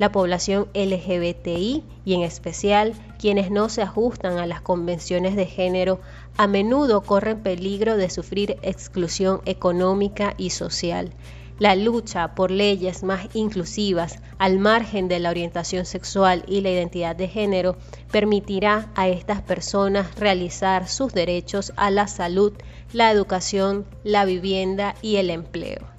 La 0.01 0.11
población 0.11 0.67
LGBTI 0.75 1.85
y 2.05 2.15
en 2.15 2.23
especial 2.23 2.93
quienes 3.21 3.53
no 3.53 3.69
se 3.69 3.83
ajustan 3.83 4.39
a 4.39 4.47
las 4.47 4.63
convenciones 4.63 5.37
de 5.37 5.47
género 5.47 6.01
a 6.37 6.49
menudo 6.49 7.03
corren 7.03 7.41
peligro 7.41 7.97
de 7.97 8.11
sufrir 8.11 8.57
exclusión 8.63 9.41
económica 9.45 10.35
y 10.39 10.51
social 10.51 11.13
la 11.59 11.75
lucha 11.75 12.35
por 12.35 12.51
leyes 12.51 13.03
más 13.03 13.29
inclusivas 13.35 14.21
al 14.39 14.59
margen 14.59 15.09
de 15.09 15.19
la 15.19 15.31
orientación 15.31 15.85
sexual 15.85 16.45
y 16.47 16.61
la 16.61 16.71
identidad 16.71 17.17
de 17.17 17.29
género 17.29 17.77
permitirá 18.11 18.91
a 18.95 19.09
estas 19.09 19.43
personas 19.43 20.15
realizar 20.17 20.89
sus 20.89 21.13
derechos 21.13 21.73
a 21.77 21.91
la 21.91 22.07
salud, 22.07 22.53
la 22.93 23.11
educación, 23.11 23.87
la 24.05 24.25
vivienda 24.25 24.95
y 25.03 25.17
el 25.17 25.31
empleo. 25.31 25.99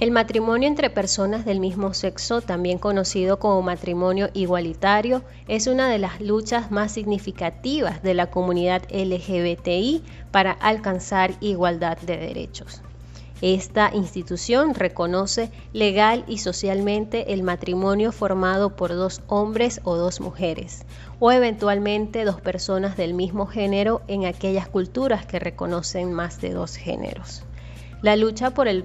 El 0.00 0.12
matrimonio 0.12 0.66
entre 0.66 0.88
personas 0.88 1.44
del 1.44 1.60
mismo 1.60 1.92
sexo, 1.92 2.40
también 2.40 2.78
conocido 2.78 3.38
como 3.38 3.60
matrimonio 3.60 4.30
igualitario, 4.32 5.22
es 5.46 5.66
una 5.66 5.90
de 5.90 5.98
las 5.98 6.22
luchas 6.22 6.70
más 6.70 6.92
significativas 6.92 8.02
de 8.02 8.14
la 8.14 8.30
comunidad 8.30 8.82
LGBTI 8.90 10.02
para 10.30 10.52
alcanzar 10.52 11.34
igualdad 11.40 11.98
de 11.98 12.16
derechos. 12.16 12.80
Esta 13.42 13.90
institución 13.94 14.74
reconoce 14.74 15.50
legal 15.72 16.24
y 16.28 16.38
socialmente 16.38 17.32
el 17.32 17.42
matrimonio 17.42 18.12
formado 18.12 18.76
por 18.76 18.90
dos 18.90 19.22
hombres 19.28 19.80
o 19.84 19.96
dos 19.96 20.20
mujeres, 20.20 20.84
o 21.20 21.32
eventualmente 21.32 22.26
dos 22.26 22.38
personas 22.42 22.98
del 22.98 23.14
mismo 23.14 23.46
género 23.46 24.02
en 24.08 24.26
aquellas 24.26 24.68
culturas 24.68 25.24
que 25.24 25.38
reconocen 25.38 26.12
más 26.12 26.42
de 26.42 26.50
dos 26.50 26.76
géneros. 26.76 27.42
La 28.02 28.14
lucha 28.14 28.50
por 28.50 28.68
el, 28.68 28.84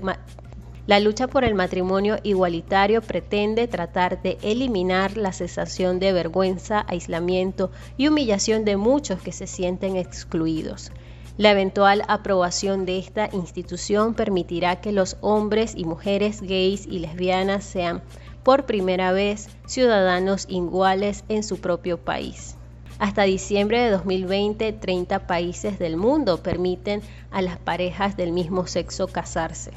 la 0.87 0.99
lucha 1.01 1.27
por 1.27 1.43
el 1.43 1.53
matrimonio 1.53 2.17
igualitario 2.23 3.01
pretende 3.01 3.67
tratar 3.67 4.21
de 4.21 4.37
eliminar 4.41 5.17
la 5.17 5.33
sensación 5.33 5.99
de 5.99 6.13
vergüenza, 6.13 6.85
aislamiento 6.87 7.71
y 7.97 8.07
humillación 8.07 8.63
de 8.63 8.77
muchos 8.77 9.21
que 9.21 9.33
se 9.33 9.47
sienten 9.47 9.97
excluidos. 9.97 10.91
La 11.37 11.51
eventual 11.51 12.01
aprobación 12.07 12.85
de 12.85 12.97
esta 12.97 13.29
institución 13.33 14.13
permitirá 14.13 14.79
que 14.79 14.93
los 14.93 15.17
hombres 15.19 15.73
y 15.75 15.83
mujeres 15.83 16.41
gays 16.41 16.85
y 16.85 16.99
lesbianas 16.99 17.65
sean 17.65 18.01
por 18.43 18.65
primera 18.65 19.11
vez 19.11 19.49
ciudadanos 19.65 20.45
iguales 20.47 21.25
en 21.27 21.43
su 21.43 21.57
propio 21.57 21.97
país. 21.97 22.55
Hasta 22.99 23.23
diciembre 23.23 23.81
de 23.81 23.89
2020, 23.89 24.71
30 24.71 25.27
países 25.27 25.77
del 25.77 25.97
mundo 25.97 26.41
permiten 26.41 27.01
a 27.31 27.41
las 27.41 27.57
parejas 27.57 28.15
del 28.15 28.31
mismo 28.31 28.65
sexo 28.65 29.07
casarse. 29.07 29.71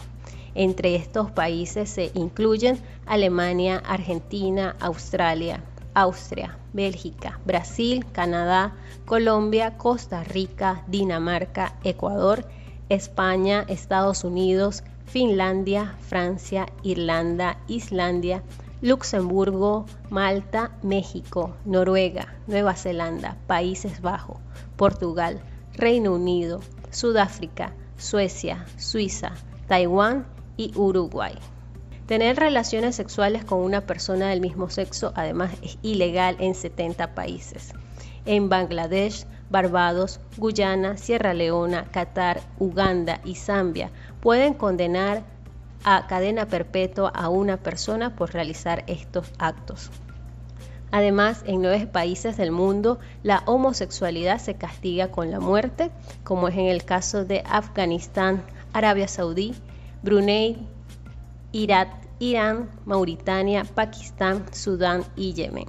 Entre 0.54 0.94
estos 0.94 1.32
países 1.32 1.90
se 1.90 2.12
incluyen 2.14 2.78
Alemania, 3.04 3.82
Argentina, 3.84 4.76
Australia, 4.78 5.64
Austria, 5.94 6.58
Bélgica, 6.72 7.40
Brasil, 7.44 8.04
Canadá, 8.12 8.74
Colombia, 9.04 9.76
Costa 9.76 10.22
Rica, 10.24 10.84
Dinamarca, 10.86 11.74
Ecuador, 11.84 12.46
España, 12.88 13.64
Estados 13.68 14.24
Unidos, 14.24 14.84
Finlandia, 15.06 15.96
Francia, 16.00 16.66
Irlanda, 16.82 17.58
Islandia, 17.66 18.42
Luxemburgo, 18.80 19.86
Malta, 20.10 20.70
México, 20.82 21.56
Noruega, 21.64 22.28
Nueva 22.46 22.74
Zelanda, 22.74 23.36
Países 23.46 24.00
Bajos, 24.00 24.38
Portugal, 24.76 25.40
Reino 25.74 26.14
Unido, 26.14 26.60
Sudáfrica, 26.90 27.72
Suecia, 27.96 28.66
Suiza, 28.76 29.32
Taiwán 29.66 30.26
y 30.56 30.72
Uruguay. 30.76 31.34
Tener 32.08 32.36
relaciones 32.36 32.96
sexuales 32.96 33.44
con 33.44 33.60
una 33.60 33.82
persona 33.82 34.30
del 34.30 34.40
mismo 34.40 34.70
sexo 34.70 35.12
además 35.14 35.52
es 35.60 35.76
ilegal 35.82 36.36
en 36.40 36.54
70 36.54 37.14
países. 37.14 37.74
En 38.24 38.48
Bangladesh, 38.48 39.26
Barbados, 39.50 40.18
Guyana, 40.38 40.96
Sierra 40.96 41.34
Leona, 41.34 41.84
Qatar, 41.90 42.40
Uganda 42.58 43.20
y 43.26 43.34
Zambia 43.34 43.90
pueden 44.22 44.54
condenar 44.54 45.22
a 45.84 46.06
cadena 46.06 46.46
perpetua 46.46 47.10
a 47.10 47.28
una 47.28 47.58
persona 47.58 48.16
por 48.16 48.32
realizar 48.32 48.84
estos 48.86 49.30
actos. 49.38 49.90
Además, 50.90 51.42
en 51.46 51.60
nueve 51.60 51.86
países 51.86 52.38
del 52.38 52.52
mundo, 52.52 53.00
la 53.22 53.42
homosexualidad 53.44 54.38
se 54.38 54.54
castiga 54.54 55.08
con 55.08 55.30
la 55.30 55.40
muerte, 55.40 55.90
como 56.24 56.48
es 56.48 56.54
en 56.54 56.68
el 56.68 56.86
caso 56.86 57.26
de 57.26 57.42
Afganistán, 57.46 58.42
Arabia 58.72 59.08
Saudí, 59.08 59.54
Brunei, 60.02 60.66
Irak, 61.52 61.88
Irán, 62.18 62.68
Mauritania, 62.84 63.64
Pakistán, 63.64 64.44
Sudán 64.52 65.04
y 65.16 65.32
Yemen. 65.32 65.66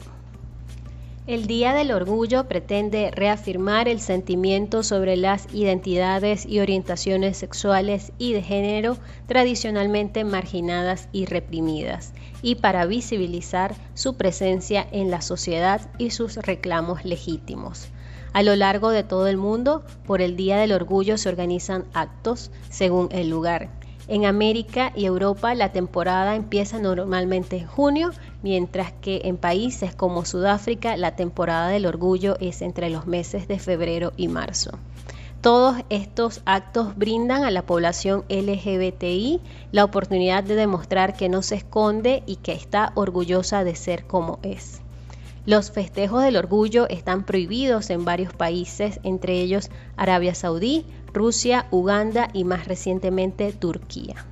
El 1.25 1.47
Día 1.47 1.73
del 1.73 1.91
Orgullo 1.91 2.49
pretende 2.49 3.11
reafirmar 3.11 3.87
el 3.87 4.01
sentimiento 4.01 4.83
sobre 4.83 5.15
las 5.15 5.47
identidades 5.53 6.45
y 6.45 6.59
orientaciones 6.59 7.37
sexuales 7.37 8.11
y 8.17 8.33
de 8.33 8.41
género 8.41 8.97
tradicionalmente 9.27 10.25
marginadas 10.25 11.07
y 11.13 11.27
reprimidas, 11.27 12.13
y 12.41 12.55
para 12.55 12.85
visibilizar 12.85 13.73
su 13.93 14.15
presencia 14.15 14.85
en 14.91 15.11
la 15.11 15.21
sociedad 15.21 15.89
y 15.97 16.09
sus 16.09 16.35
reclamos 16.37 17.05
legítimos. 17.05 17.87
A 18.33 18.43
lo 18.43 18.55
largo 18.57 18.89
de 18.89 19.03
todo 19.03 19.27
el 19.27 19.37
mundo, 19.37 19.85
por 20.05 20.21
el 20.21 20.35
Día 20.35 20.57
del 20.57 20.73
Orgullo 20.73 21.17
se 21.17 21.29
organizan 21.29 21.85
actos 21.93 22.51
según 22.69 23.07
el 23.11 23.29
lugar 23.29 23.78
en 24.09 24.25
América 24.25 24.91
y 24.95 25.05
Europa 25.05 25.53
la 25.53 25.71
temporada 25.71 26.35
empieza 26.35 26.79
normalmente 26.79 27.57
en 27.57 27.67
junio, 27.67 28.11
mientras 28.41 28.91
que 28.91 29.21
en 29.25 29.37
países 29.37 29.93
como 29.93 30.25
Sudáfrica 30.25 30.97
la 30.97 31.15
temporada 31.15 31.69
del 31.69 31.85
orgullo 31.85 32.35
es 32.39 32.61
entre 32.61 32.89
los 32.89 33.05
meses 33.05 33.47
de 33.47 33.59
febrero 33.59 34.11
y 34.17 34.27
marzo. 34.27 34.71
Todos 35.41 35.77
estos 35.89 36.41
actos 36.45 36.97
brindan 36.97 37.43
a 37.45 37.51
la 37.51 37.61
población 37.61 38.25
LGBTI 38.29 39.39
la 39.71 39.85
oportunidad 39.85 40.43
de 40.43 40.55
demostrar 40.55 41.15
que 41.15 41.29
no 41.29 41.41
se 41.43 41.55
esconde 41.55 42.23
y 42.25 42.37
que 42.37 42.51
está 42.51 42.91
orgullosa 42.95 43.63
de 43.63 43.75
ser 43.75 44.05
como 44.05 44.39
es. 44.41 44.81
Los 45.45 45.71
festejos 45.71 46.21
del 46.21 46.35
orgullo 46.35 46.87
están 46.89 47.23
prohibidos 47.23 47.89
en 47.89 48.05
varios 48.05 48.33
países, 48.33 48.99
entre 49.03 49.39
ellos 49.39 49.69
Arabia 49.95 50.35
Saudí, 50.35 50.85
Rusia, 51.13 51.67
Uganda 51.71 52.29
y 52.33 52.43
más 52.43 52.67
recientemente 52.67 53.53
Turquía. 53.53 54.25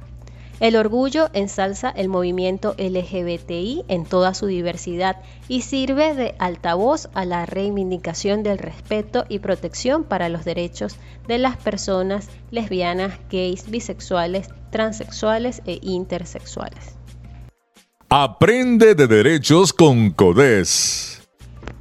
El 0.59 0.75
orgullo 0.75 1.29
ensalza 1.33 1.89
el 1.89 2.09
movimiento 2.09 2.73
LGBTI 2.79 3.85
en 3.87 4.05
toda 4.05 4.33
su 4.33 4.47
diversidad 4.47 5.17
y 5.47 5.61
sirve 5.61 6.15
de 6.15 6.33
altavoz 6.39 7.09
a 7.13 7.25
la 7.25 7.45
reivindicación 7.45 8.41
del 8.41 8.57
respeto 8.57 9.25
y 9.29 9.37
protección 9.37 10.03
para 10.03 10.29
los 10.29 10.45
derechos 10.45 10.95
de 11.27 11.37
las 11.37 11.57
personas 11.57 12.29
lesbianas, 12.49 13.19
gays, 13.29 13.69
bisexuales, 13.69 14.49
transexuales 14.71 15.61
e 15.67 15.77
intersexuales. 15.83 16.95
Aprende 18.09 18.95
de 18.95 19.05
derechos 19.05 19.73
con 19.73 20.09
CODES. 20.09 21.21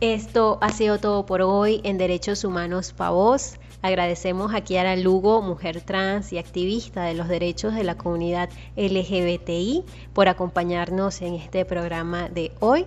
Esto 0.00 0.58
ha 0.60 0.68
sido 0.70 0.98
todo 0.98 1.24
por 1.24 1.40
hoy 1.40 1.80
en 1.82 1.96
Derechos 1.96 2.44
Humanos 2.44 2.92
Pavos. 2.92 3.54
Agradecemos 3.86 4.52
a 4.52 4.62
Kiara 4.62 4.96
Lugo, 4.96 5.42
mujer 5.42 5.80
trans 5.80 6.32
y 6.32 6.38
activista 6.38 7.04
de 7.04 7.14
los 7.14 7.28
derechos 7.28 7.72
de 7.72 7.84
la 7.84 7.96
comunidad 7.96 8.50
LGBTI, 8.74 9.84
por 10.12 10.26
acompañarnos 10.26 11.22
en 11.22 11.34
este 11.34 11.64
programa 11.64 12.28
de 12.28 12.50
hoy. 12.58 12.84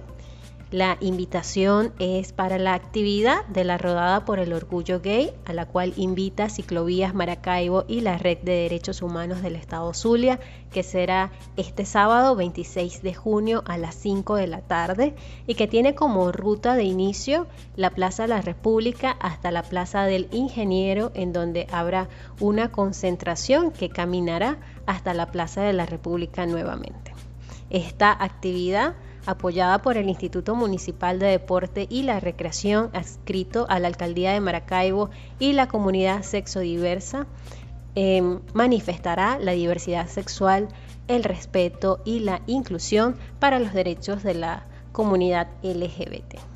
La 0.72 0.98
invitación 1.00 1.94
es 1.98 2.32
para 2.32 2.60
la 2.60 2.76
actividad 2.76 3.44
de 3.48 3.64
la 3.64 3.80
Rodada 3.80 4.24
por 4.24 4.38
el 4.38 4.54
Orgullo 4.54 5.02
Gay, 5.02 5.34
a 5.46 5.54
la 5.54 5.66
cual 5.66 5.94
invita 5.96 6.48
Ciclovías 6.48 7.16
Maracaibo 7.16 7.86
y 7.88 8.02
la 8.02 8.20
Red 8.20 8.38
de 8.44 8.52
Derechos 8.52 9.02
Humanos 9.02 9.42
del 9.42 9.56
Estado 9.56 9.92
Zulia, 9.96 10.40
que 10.72 10.84
será 10.84 11.32
este 11.58 11.86
sábado 11.86 12.36
26 12.36 13.02
de 13.02 13.16
junio 13.16 13.64
a 13.66 13.80
las 13.80 13.96
5 13.96 14.36
de 14.36 14.46
la 14.46 14.62
tarde 14.62 15.16
y 15.48 15.56
que 15.56 15.68
tiene 15.68 15.96
como 15.96 16.32
ruta 16.32 16.76
de 16.76 16.84
inicio 16.84 17.48
la 17.76 17.90
Plaza 17.90 18.24
de 18.24 18.30
la 18.30 18.42
República 18.42 19.18
hasta 19.20 19.50
la 19.50 19.64
Plaza 19.64 20.04
del 20.04 20.28
Ingeniero, 20.32 21.12
en 21.16 21.34
donde 21.34 21.66
habrá 21.72 22.10
una 22.40 22.72
concentración 22.72 23.72
que 23.72 23.90
caminará 23.90 24.60
hasta 24.86 25.16
la 25.16 25.32
Plaza 25.32 25.64
de 25.64 25.74
la 25.74 25.88
República 25.88 26.46
nuevamente. 26.46 27.12
Esta 27.72 28.12
actividad 28.12 28.94
apoyada 29.30 29.82
por 29.82 29.98
el 29.98 30.10
Instituto 30.10 30.56
Municipal 30.56 31.20
de 31.20 31.28
Deporte 31.28 31.88
y 31.90 32.04
la 32.04 32.20
Recreación, 32.20 32.90
adscrito 32.94 33.66
a 33.70 33.80
la 33.80 33.88
Alcaldía 33.88 34.34
de 34.34 34.40
Maracaibo 34.40 35.10
y 35.40 35.54
la 35.54 35.68
comunidad 35.68 36.24
sexodiversa, 36.24 37.28
eh, 37.96 38.40
manifestará 38.54 39.40
la 39.40 39.52
diversidad 39.52 40.08
sexual, 40.08 40.70
el 41.08 41.24
respeto 41.24 42.02
y 42.06 42.20
la 42.20 42.42
inclusión 42.48 43.16
para 43.40 43.60
los 43.60 43.74
derechos 43.74 44.24
de 44.24 44.36
la 44.36 44.66
comunidad 44.92 45.48
LGBT. 45.64 46.49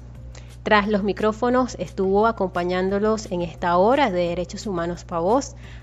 Tras 0.63 0.87
los 0.87 1.03
micrófonos 1.03 1.75
estuvo 1.77 2.25
acompañándolos 2.25 3.29
en 3.33 3.41
esta 3.41 3.75
hora 3.75 4.11
de 4.11 4.29
Derechos 4.29 4.65
Humanos 4.65 5.03
para 5.03 5.23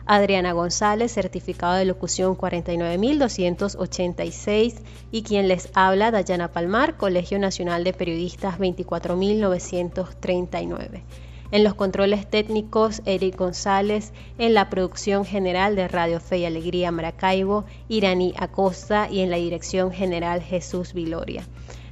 Adriana 0.06 0.52
González, 0.52 1.12
certificado 1.12 1.74
de 1.74 1.84
locución 1.84 2.34
49286 2.34 4.76
y 5.10 5.22
quien 5.22 5.48
les 5.48 5.68
habla 5.74 6.10
Dayana 6.10 6.48
Palmar, 6.48 6.96
Colegio 6.96 7.38
Nacional 7.38 7.84
de 7.84 7.92
Periodistas 7.92 8.58
24939. 8.58 11.04
En 11.52 11.62
los 11.62 11.74
controles 11.74 12.30
técnicos, 12.30 13.02
Eric 13.04 13.36
González. 13.36 14.14
En 14.38 14.54
la 14.54 14.70
producción 14.70 15.26
general 15.26 15.76
de 15.76 15.88
Radio 15.88 16.20
Fe 16.20 16.38
y 16.38 16.46
Alegría 16.46 16.90
Maracaibo, 16.90 17.66
Irani 17.88 18.32
Acosta. 18.38 19.10
Y 19.10 19.20
en 19.20 19.28
la 19.30 19.36
dirección 19.36 19.92
general, 19.92 20.40
Jesús 20.42 20.94
Viloria. 20.94 21.44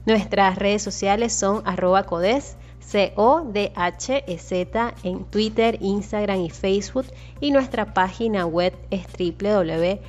Nuestras 0.07 0.57
redes 0.57 0.81
sociales 0.83 1.35
son 1.35 1.61
arroba 1.67 2.05
codes 2.05 2.57
C-O-D-H-E-Z 2.91 4.95
en 5.03 5.25
Twitter, 5.27 5.77
Instagram 5.83 6.41
y 6.41 6.49
Facebook 6.49 7.05
y 7.39 7.51
nuestra 7.51 7.93
página 7.93 8.47
web 8.47 8.73
es 8.91 9.07
www.codes.org. 9.13 10.01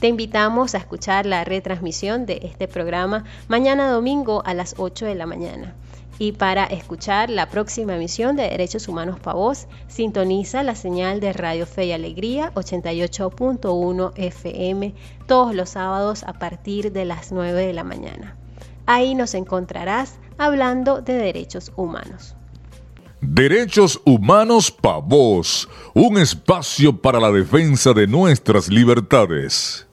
Te 0.00 0.08
invitamos 0.08 0.74
a 0.74 0.78
escuchar 0.78 1.24
la 1.24 1.44
retransmisión 1.44 2.26
de 2.26 2.40
este 2.42 2.66
programa 2.66 3.22
mañana 3.46 3.92
domingo 3.92 4.42
a 4.44 4.54
las 4.54 4.74
8 4.76 5.06
de 5.06 5.14
la 5.14 5.26
mañana. 5.26 5.76
Y 6.18 6.32
para 6.32 6.64
escuchar 6.64 7.30
la 7.30 7.48
próxima 7.48 7.94
emisión 7.94 8.34
de 8.34 8.48
Derechos 8.48 8.88
Humanos 8.88 9.20
para 9.20 9.68
sintoniza 9.86 10.64
la 10.64 10.74
señal 10.74 11.20
de 11.20 11.32
Radio 11.32 11.64
Fe 11.64 11.86
y 11.86 11.92
Alegría 11.92 12.52
88.1 12.54 14.14
FM 14.16 14.94
todos 15.28 15.54
los 15.54 15.70
sábados 15.70 16.24
a 16.24 16.32
partir 16.32 16.90
de 16.90 17.04
las 17.04 17.30
9 17.30 17.66
de 17.66 17.72
la 17.72 17.84
mañana. 17.84 18.39
Ahí 18.86 19.14
nos 19.14 19.34
encontrarás 19.34 20.18
hablando 20.38 21.02
de 21.02 21.14
derechos 21.14 21.72
humanos. 21.76 22.34
Derechos 23.22 24.00
Humanos 24.06 24.70
Pa' 24.70 24.98
Vos, 24.98 25.68
un 25.92 26.16
espacio 26.16 27.02
para 27.02 27.20
la 27.20 27.30
defensa 27.30 27.92
de 27.92 28.06
nuestras 28.06 28.68
libertades. 28.68 29.86